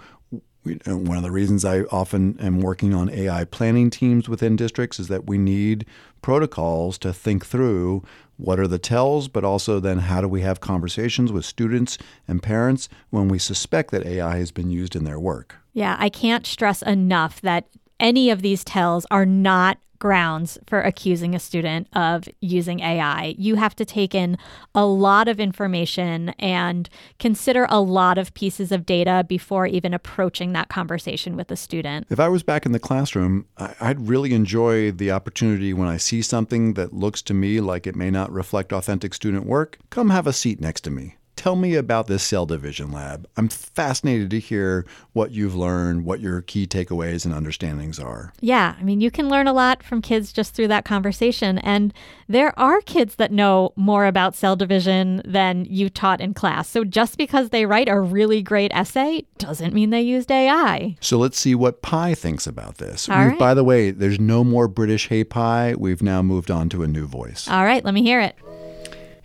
Uh, 0.66 0.96
one 0.96 1.16
of 1.16 1.22
the 1.22 1.30
reasons 1.30 1.64
I 1.64 1.82
often 1.82 2.38
am 2.40 2.60
working 2.60 2.94
on 2.94 3.10
AI 3.10 3.44
planning 3.44 3.90
teams 3.90 4.28
within 4.28 4.56
districts 4.56 4.98
is 4.98 5.08
that 5.08 5.26
we 5.26 5.38
need 5.38 5.86
protocols 6.22 6.98
to 6.98 7.12
think 7.12 7.46
through 7.46 8.02
what 8.36 8.60
are 8.60 8.66
the 8.66 8.78
tells, 8.78 9.28
but 9.28 9.44
also 9.44 9.80
then 9.80 9.98
how 9.98 10.20
do 10.20 10.28
we 10.28 10.42
have 10.42 10.60
conversations 10.60 11.32
with 11.32 11.44
students 11.44 11.96
and 12.28 12.42
parents 12.42 12.88
when 13.10 13.28
we 13.28 13.38
suspect 13.38 13.90
that 13.90 14.04
AI 14.04 14.36
has 14.38 14.50
been 14.50 14.70
used 14.70 14.94
in 14.94 15.04
their 15.04 15.18
work. 15.18 15.56
Yeah, 15.72 15.96
I 15.98 16.08
can't 16.08 16.46
stress 16.46 16.82
enough 16.82 17.40
that 17.42 17.68
any 17.98 18.30
of 18.30 18.42
these 18.42 18.64
tells 18.64 19.06
are 19.10 19.26
not 19.26 19.78
grounds 19.98 20.58
for 20.66 20.80
accusing 20.80 21.34
a 21.34 21.38
student 21.38 21.88
of 21.94 22.28
using 22.40 22.80
AI. 22.80 23.34
You 23.38 23.56
have 23.56 23.76
to 23.76 23.84
take 23.84 24.14
in 24.14 24.38
a 24.74 24.84
lot 24.84 25.28
of 25.28 25.40
information 25.40 26.30
and 26.38 26.88
consider 27.18 27.66
a 27.70 27.80
lot 27.80 28.18
of 28.18 28.34
pieces 28.34 28.72
of 28.72 28.86
data 28.86 29.24
before 29.28 29.66
even 29.66 29.94
approaching 29.94 30.52
that 30.52 30.68
conversation 30.68 31.36
with 31.36 31.50
a 31.50 31.56
student. 31.56 32.06
If 32.10 32.20
I 32.20 32.28
was 32.28 32.42
back 32.42 32.66
in 32.66 32.72
the 32.72 32.78
classroom, 32.78 33.46
I'd 33.56 34.08
really 34.08 34.34
enjoy 34.34 34.92
the 34.92 35.10
opportunity 35.10 35.72
when 35.72 35.88
I 35.88 35.96
see 35.96 36.22
something 36.22 36.74
that 36.74 36.92
looks 36.92 37.22
to 37.22 37.34
me 37.34 37.60
like 37.60 37.86
it 37.86 37.96
may 37.96 38.10
not 38.10 38.32
reflect 38.32 38.72
authentic 38.72 39.14
student 39.14 39.46
work, 39.46 39.78
come 39.90 40.10
have 40.10 40.26
a 40.26 40.32
seat 40.32 40.60
next 40.60 40.82
to 40.82 40.90
me. 40.90 41.16
Tell 41.46 41.54
me 41.54 41.76
about 41.76 42.08
this 42.08 42.24
cell 42.24 42.44
division 42.44 42.90
lab. 42.90 43.28
I'm 43.36 43.48
fascinated 43.48 44.30
to 44.30 44.40
hear 44.40 44.84
what 45.12 45.30
you've 45.30 45.54
learned, 45.54 46.04
what 46.04 46.18
your 46.18 46.42
key 46.42 46.66
takeaways 46.66 47.24
and 47.24 47.32
understandings 47.32 48.00
are. 48.00 48.32
Yeah, 48.40 48.74
I 48.76 48.82
mean, 48.82 49.00
you 49.00 49.12
can 49.12 49.28
learn 49.28 49.46
a 49.46 49.52
lot 49.52 49.80
from 49.84 50.02
kids 50.02 50.32
just 50.32 50.54
through 50.54 50.66
that 50.66 50.84
conversation. 50.84 51.58
And 51.58 51.94
there 52.26 52.52
are 52.58 52.80
kids 52.80 53.14
that 53.14 53.30
know 53.30 53.72
more 53.76 54.06
about 54.06 54.34
cell 54.34 54.56
division 54.56 55.22
than 55.24 55.66
you 55.66 55.88
taught 55.88 56.20
in 56.20 56.34
class. 56.34 56.68
So 56.68 56.82
just 56.82 57.16
because 57.16 57.50
they 57.50 57.64
write 57.64 57.88
a 57.88 58.00
really 58.00 58.42
great 58.42 58.72
essay 58.74 59.22
doesn't 59.38 59.72
mean 59.72 59.90
they 59.90 60.02
used 60.02 60.32
AI. 60.32 60.96
So 61.00 61.16
let's 61.16 61.38
see 61.38 61.54
what 61.54 61.80
Pi 61.80 62.14
thinks 62.14 62.48
about 62.48 62.78
this. 62.78 63.08
All 63.08 63.24
right. 63.24 63.38
By 63.38 63.54
the 63.54 63.62
way, 63.62 63.92
there's 63.92 64.18
no 64.18 64.42
more 64.42 64.66
British 64.66 65.06
Hey 65.06 65.22
Pi. 65.22 65.76
We've 65.78 66.02
now 66.02 66.22
moved 66.22 66.50
on 66.50 66.68
to 66.70 66.82
a 66.82 66.88
new 66.88 67.06
voice. 67.06 67.46
All 67.46 67.64
right, 67.64 67.84
let 67.84 67.94
me 67.94 68.02
hear 68.02 68.20
it. 68.20 68.36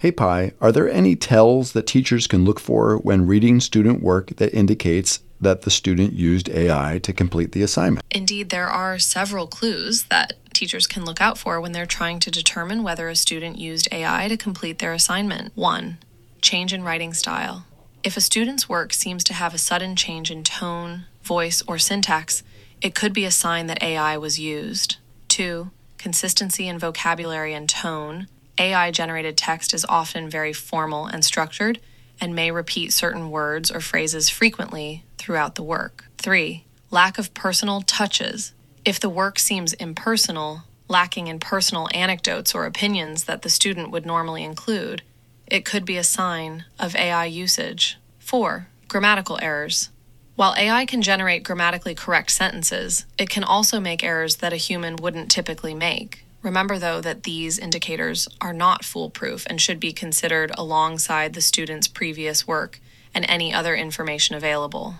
Hey 0.01 0.11
Pi, 0.11 0.53
are 0.59 0.71
there 0.71 0.89
any 0.89 1.15
tells 1.15 1.73
that 1.73 1.85
teachers 1.85 2.25
can 2.25 2.43
look 2.43 2.59
for 2.59 2.97
when 2.97 3.27
reading 3.27 3.59
student 3.59 4.01
work 4.01 4.35
that 4.37 4.51
indicates 4.51 5.19
that 5.39 5.61
the 5.61 5.69
student 5.69 6.13
used 6.13 6.49
AI 6.49 6.99
to 7.03 7.13
complete 7.13 7.51
the 7.51 7.61
assignment? 7.61 8.03
Indeed, 8.09 8.49
there 8.49 8.67
are 8.67 8.97
several 8.97 9.45
clues 9.45 10.05
that 10.05 10.33
teachers 10.55 10.87
can 10.87 11.05
look 11.05 11.21
out 11.21 11.37
for 11.37 11.61
when 11.61 11.71
they're 11.71 11.85
trying 11.85 12.19
to 12.21 12.31
determine 12.31 12.81
whether 12.81 13.09
a 13.09 13.15
student 13.15 13.59
used 13.59 13.87
AI 13.91 14.27
to 14.27 14.37
complete 14.37 14.79
their 14.79 14.91
assignment. 14.91 15.55
1. 15.55 15.99
Change 16.41 16.73
in 16.73 16.81
writing 16.81 17.13
style. 17.13 17.67
If 18.03 18.17
a 18.17 18.21
student's 18.21 18.67
work 18.67 18.93
seems 18.93 19.23
to 19.25 19.35
have 19.35 19.53
a 19.53 19.59
sudden 19.59 19.95
change 19.95 20.31
in 20.31 20.43
tone, 20.43 21.05
voice, 21.21 21.61
or 21.67 21.77
syntax, 21.77 22.41
it 22.81 22.95
could 22.95 23.13
be 23.13 23.25
a 23.25 23.29
sign 23.29 23.67
that 23.67 23.83
AI 23.83 24.17
was 24.17 24.39
used. 24.39 24.97
2. 25.27 25.69
Consistency 25.99 26.67
in 26.67 26.79
vocabulary 26.79 27.53
and 27.53 27.69
tone. 27.69 28.25
AI 28.61 28.91
generated 28.91 29.37
text 29.37 29.73
is 29.73 29.87
often 29.89 30.29
very 30.29 30.53
formal 30.53 31.07
and 31.07 31.25
structured 31.25 31.79
and 32.21 32.35
may 32.35 32.51
repeat 32.51 32.93
certain 32.93 33.31
words 33.31 33.71
or 33.71 33.79
phrases 33.79 34.29
frequently 34.29 35.03
throughout 35.17 35.55
the 35.55 35.63
work. 35.63 36.05
3. 36.19 36.63
Lack 36.91 37.17
of 37.17 37.33
personal 37.33 37.81
touches. 37.81 38.53
If 38.85 38.99
the 38.99 39.09
work 39.09 39.39
seems 39.39 39.73
impersonal, 39.73 40.61
lacking 40.87 41.25
in 41.25 41.39
personal 41.39 41.89
anecdotes 41.91 42.53
or 42.53 42.67
opinions 42.67 43.23
that 43.23 43.41
the 43.41 43.49
student 43.49 43.89
would 43.89 44.05
normally 44.05 44.43
include, 44.43 45.01
it 45.47 45.65
could 45.65 45.83
be 45.83 45.97
a 45.97 46.03
sign 46.03 46.65
of 46.79 46.95
AI 46.95 47.25
usage. 47.25 47.97
4. 48.19 48.67
Grammatical 48.87 49.39
errors. 49.41 49.89
While 50.35 50.53
AI 50.55 50.85
can 50.85 51.01
generate 51.01 51.43
grammatically 51.43 51.95
correct 51.95 52.29
sentences, 52.29 53.07
it 53.17 53.27
can 53.27 53.43
also 53.43 53.79
make 53.79 54.03
errors 54.03 54.35
that 54.35 54.53
a 54.53 54.57
human 54.57 54.97
wouldn't 54.97 55.31
typically 55.31 55.73
make. 55.73 56.25
Remember, 56.41 56.79
though, 56.79 57.01
that 57.01 57.23
these 57.23 57.59
indicators 57.59 58.27
are 58.39 58.53
not 58.53 58.83
foolproof 58.83 59.45
and 59.47 59.61
should 59.61 59.79
be 59.79 59.93
considered 59.93 60.51
alongside 60.57 61.33
the 61.33 61.41
student's 61.41 61.87
previous 61.87 62.47
work 62.47 62.79
and 63.13 63.25
any 63.27 63.53
other 63.53 63.75
information 63.75 64.35
available. 64.35 64.95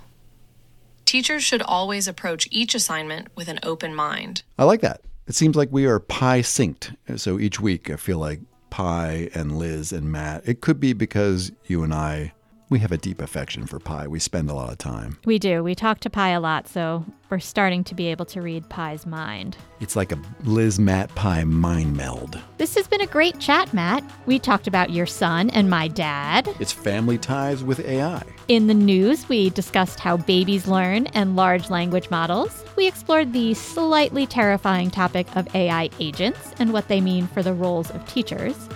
Teachers 1.05 1.43
should 1.43 1.61
always 1.61 2.07
approach 2.07 2.47
each 2.51 2.75
assignment 2.75 3.27
with 3.35 3.47
an 3.47 3.59
open 3.63 3.95
mind. 3.95 4.43
I 4.57 4.65
like 4.65 4.81
that. 4.81 5.01
It 5.27 5.35
seems 5.35 5.55
like 5.55 5.69
we 5.71 5.85
are 5.85 5.99
Pi 5.99 6.41
synced. 6.41 6.95
So 7.17 7.39
each 7.39 7.59
week 7.59 7.89
I 7.89 7.95
feel 7.95 8.17
like 8.17 8.39
Pi 8.69 9.29
and 9.33 9.57
Liz 9.57 9.91
and 9.91 10.11
Matt. 10.11 10.43
It 10.47 10.61
could 10.61 10.79
be 10.79 10.93
because 10.93 11.51
you 11.65 11.83
and 11.83 11.93
I 11.93 12.33
we 12.71 12.79
have 12.79 12.93
a 12.93 12.97
deep 12.97 13.21
affection 13.21 13.67
for 13.67 13.79
Pi. 13.79 14.07
We 14.07 14.17
spend 14.17 14.49
a 14.49 14.53
lot 14.53 14.71
of 14.71 14.77
time. 14.77 15.17
We 15.25 15.37
do. 15.39 15.61
We 15.61 15.75
talk 15.75 15.99
to 15.99 16.09
Pi 16.09 16.29
a 16.29 16.39
lot, 16.39 16.69
so 16.69 17.05
we're 17.29 17.39
starting 17.39 17.83
to 17.83 17.93
be 17.93 18.07
able 18.07 18.23
to 18.27 18.41
read 18.41 18.69
Pi's 18.69 19.05
mind. 19.05 19.57
It's 19.81 19.97
like 19.97 20.13
a 20.13 20.19
Liz 20.45 20.79
Matt 20.79 21.13
Pi 21.13 21.43
mind 21.43 21.97
meld. 21.97 22.39
This 22.57 22.73
has 22.75 22.87
been 22.87 23.01
a 23.01 23.07
great 23.07 23.37
chat, 23.39 23.73
Matt. 23.73 24.05
We 24.25 24.39
talked 24.39 24.67
about 24.67 24.89
your 24.89 25.05
son 25.05 25.49
and 25.49 25.69
my 25.69 25.89
dad. 25.89 26.47
It's 26.61 26.71
family 26.71 27.17
ties 27.17 27.61
with 27.61 27.81
AI. 27.81 28.23
In 28.47 28.67
the 28.67 28.73
news, 28.73 29.27
we 29.27 29.49
discussed 29.49 29.99
how 29.99 30.15
babies 30.15 30.65
learn 30.65 31.07
and 31.07 31.35
large 31.35 31.69
language 31.69 32.09
models. 32.09 32.63
We 32.77 32.87
explored 32.87 33.33
the 33.33 33.53
slightly 33.53 34.25
terrifying 34.25 34.91
topic 34.91 35.27
of 35.35 35.53
AI 35.53 35.89
agents 35.99 36.53
and 36.57 36.71
what 36.71 36.87
they 36.87 37.01
mean 37.01 37.27
for 37.27 37.43
the 37.43 37.53
roles 37.53 37.91
of 37.91 38.07
teachers. 38.07 38.69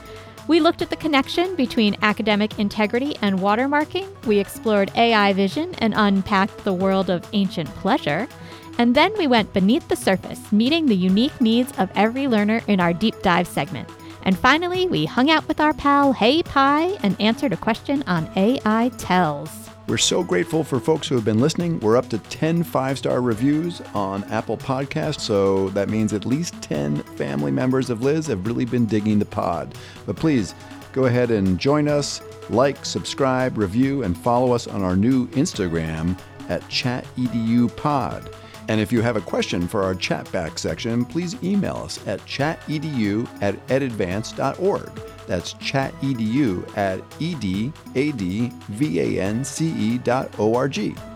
We 0.48 0.60
looked 0.60 0.84
at 0.84 0.92
the 0.92 0.96
connection 0.96 1.56
between 1.56 1.98
academic 2.04 2.60
integrity 2.60 3.16
and 3.22 3.40
watermarking. 3.40 4.08
We 4.26 4.38
explored 4.38 4.92
AI 4.96 5.34
vision 5.34 5.74
and 5.80 5.94
unpacked 5.96 6.64
the 6.64 6.74
world 6.74 7.10
of 7.10 7.28
ancient 7.34 7.70
pleasure. 7.70 8.28
And 8.78 8.94
then 8.94 9.12
we 9.18 9.26
went 9.26 9.54
beneath 9.54 9.88
the 9.88 9.96
surface, 9.96 10.52
meeting 10.52 10.86
the 10.86 10.96
unique 10.96 11.40
needs 11.42 11.72
of 11.80 11.90
every 11.96 12.28
learner 12.28 12.62
in 12.68 12.80
our 12.80 12.94
deep 12.94 13.22
dive 13.22 13.48
segment. 13.48 13.90
And 14.24 14.38
finally, 14.38 14.88
we 14.88 15.06
hung 15.06 15.32
out 15.32 15.48
with 15.48 15.60
our 15.60 15.74
pal 15.74 16.14
Hey 16.14 16.44
Pi 16.44 16.98
and 17.02 17.20
answered 17.20 17.54
a 17.54 17.58
question 17.58 18.04
on 18.06 18.30
AI 18.36 18.90
tells. 18.98 19.70
We're 19.88 19.98
so 19.98 20.24
grateful 20.24 20.64
for 20.64 20.80
folks 20.80 21.08
who 21.08 21.14
have 21.14 21.26
been 21.26 21.40
listening. 21.40 21.80
We're 21.80 21.96
up 21.96 22.10
to 22.10 22.18
10 22.18 22.64
five 22.64 22.98
star 22.98 23.22
reviews 23.22 23.82
on 23.94 24.24
Apple 24.26 24.58
Podcasts, 24.58 25.20
so 25.20 25.70
that 25.70 25.90
means 25.90 26.12
at 26.12 26.26
least 26.26 26.60
10 26.64 27.04
family 27.04 27.52
members 27.52 27.92
of 27.92 28.02
Liz 28.02 28.26
have 28.26 28.48
really 28.48 28.66
been 28.66 28.88
digging 28.88 29.20
the 29.20 29.26
pod. 29.26 29.76
But 30.08 30.16
please 30.16 30.56
go 30.92 31.06
ahead 31.06 31.30
and 31.30 31.60
join 31.60 31.88
us, 31.88 32.20
like, 32.50 32.84
subscribe, 32.84 33.60
review, 33.60 34.02
and 34.02 34.18
follow 34.18 34.54
us 34.54 34.66
on 34.66 34.82
our 34.82 34.96
new 34.96 35.28
Instagram 35.30 36.18
at 36.50 36.64
ChatEduPod. 36.64 38.34
And 38.68 38.82
if 38.82 38.92
you 38.92 39.02
have 39.02 39.16
a 39.16 39.22
question 39.22 39.68
for 39.68 39.84
our 39.84 39.94
chatback 39.94 40.58
section, 40.58 41.06
please 41.06 41.36
email 41.44 41.78
us 41.78 42.00
at 42.08 42.20
chatedu 42.26 43.28
at 43.42 43.68
edadvance.org. 43.68 44.92
That's 45.28 45.54
chatedu 45.56 46.78
at 46.78 47.00
edadvance 47.20 48.44
dot 50.04 50.40
org. 50.40 51.15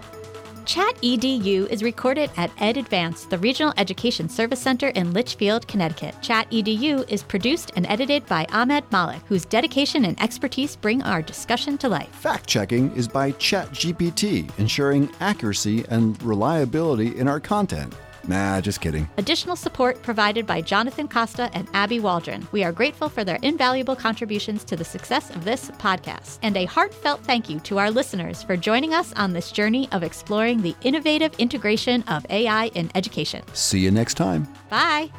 Chat 0.70 1.02
EDU 1.02 1.68
is 1.72 1.82
recorded 1.82 2.30
at 2.38 2.52
Ed 2.60 2.76
EdAdvance, 2.76 3.28
the 3.28 3.40
Regional 3.40 3.74
Education 3.78 4.30
Service 4.30 4.62
Center 4.62 4.90
in 4.90 5.14
Litchfield, 5.14 5.68
Connecticut. 5.68 6.14
Chat 6.22 6.48
EDU 6.52 7.10
is 7.10 7.24
produced 7.24 7.72
and 7.76 7.88
edited 7.88 8.24
by 8.28 8.46
Ahmed 8.52 8.84
Malik, 8.92 9.24
whose 9.26 9.46
dedication 9.46 10.06
and 10.06 10.22
expertise 10.22 10.76
bring 10.76 11.02
our 11.02 11.24
discussion 11.24 11.76
to 11.80 11.90
life. 11.90 12.14
Fact 12.14 12.46
checking 12.46 12.96
is 12.96 13.08
by 13.08 13.32
ChatGPT, 13.32 14.48
ensuring 14.60 15.10
accuracy 15.22 15.86
and 15.90 16.22
reliability 16.22 17.18
in 17.18 17.28
our 17.28 17.40
content. 17.40 17.92
Nah, 18.30 18.62
just 18.62 18.80
kidding. 18.80 19.10
Additional 19.18 19.56
support 19.56 20.04
provided 20.04 20.46
by 20.46 20.62
Jonathan 20.62 21.08
Costa 21.08 21.50
and 21.54 21.68
Abby 21.74 22.00
Waldron. 22.00 22.48
We 22.52 22.64
are 22.64 22.72
grateful 22.72 23.10
for 23.10 23.24
their 23.24 23.40
invaluable 23.42 23.96
contributions 23.96 24.64
to 24.66 24.76
the 24.76 24.86
success 24.86 25.32
of 25.32 25.46
this 25.46 25.72
podcast. 25.72 26.38
And 26.44 26.56
a 26.56 26.66
heartfelt 26.66 27.22
thank 27.24 27.50
you 27.50 27.60
to 27.62 27.80
our 27.80 27.90
listeners 27.90 28.44
for 28.44 28.56
joining 28.56 28.94
us 28.94 29.14
on 29.14 29.34
this 29.34 29.52
journey 29.52 29.90
of 29.92 30.04
exploring 30.04 30.62
the 30.62 30.76
innovative 30.84 31.34
integration 31.40 32.04
of 32.04 32.24
AI 32.30 32.68
in 32.76 32.92
education. 32.94 33.44
See 33.54 33.80
you 33.80 33.90
next 33.90 34.14
time. 34.14 34.48
Bye. 34.70 35.10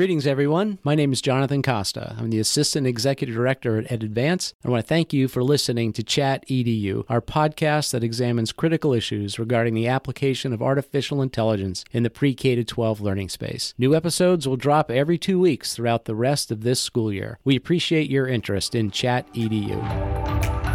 Greetings, 0.00 0.26
everyone. 0.26 0.78
My 0.82 0.94
name 0.94 1.12
is 1.12 1.20
Jonathan 1.20 1.62
Costa. 1.62 2.16
I'm 2.18 2.30
the 2.30 2.38
Assistant 2.38 2.86
Executive 2.86 3.34
Director 3.34 3.76
at 3.76 3.84
EdAdvance. 3.90 4.54
I 4.64 4.70
want 4.70 4.82
to 4.82 4.88
thank 4.88 5.12
you 5.12 5.28
for 5.28 5.44
listening 5.44 5.92
to 5.92 6.02
Chat 6.02 6.42
EDU, 6.48 7.04
our 7.10 7.20
podcast 7.20 7.90
that 7.90 8.02
examines 8.02 8.50
critical 8.50 8.94
issues 8.94 9.38
regarding 9.38 9.74
the 9.74 9.88
application 9.88 10.54
of 10.54 10.62
artificial 10.62 11.20
intelligence 11.20 11.84
in 11.92 12.02
the 12.02 12.08
pre 12.08 12.32
K 12.32 12.64
12 12.64 13.02
learning 13.02 13.28
space. 13.28 13.74
New 13.76 13.94
episodes 13.94 14.48
will 14.48 14.56
drop 14.56 14.90
every 14.90 15.18
two 15.18 15.38
weeks 15.38 15.76
throughout 15.76 16.06
the 16.06 16.14
rest 16.14 16.50
of 16.50 16.62
this 16.62 16.80
school 16.80 17.12
year. 17.12 17.38
We 17.44 17.54
appreciate 17.54 18.08
your 18.08 18.26
interest 18.26 18.74
in 18.74 18.90
Chat 18.90 19.30
EDU. 19.34 20.69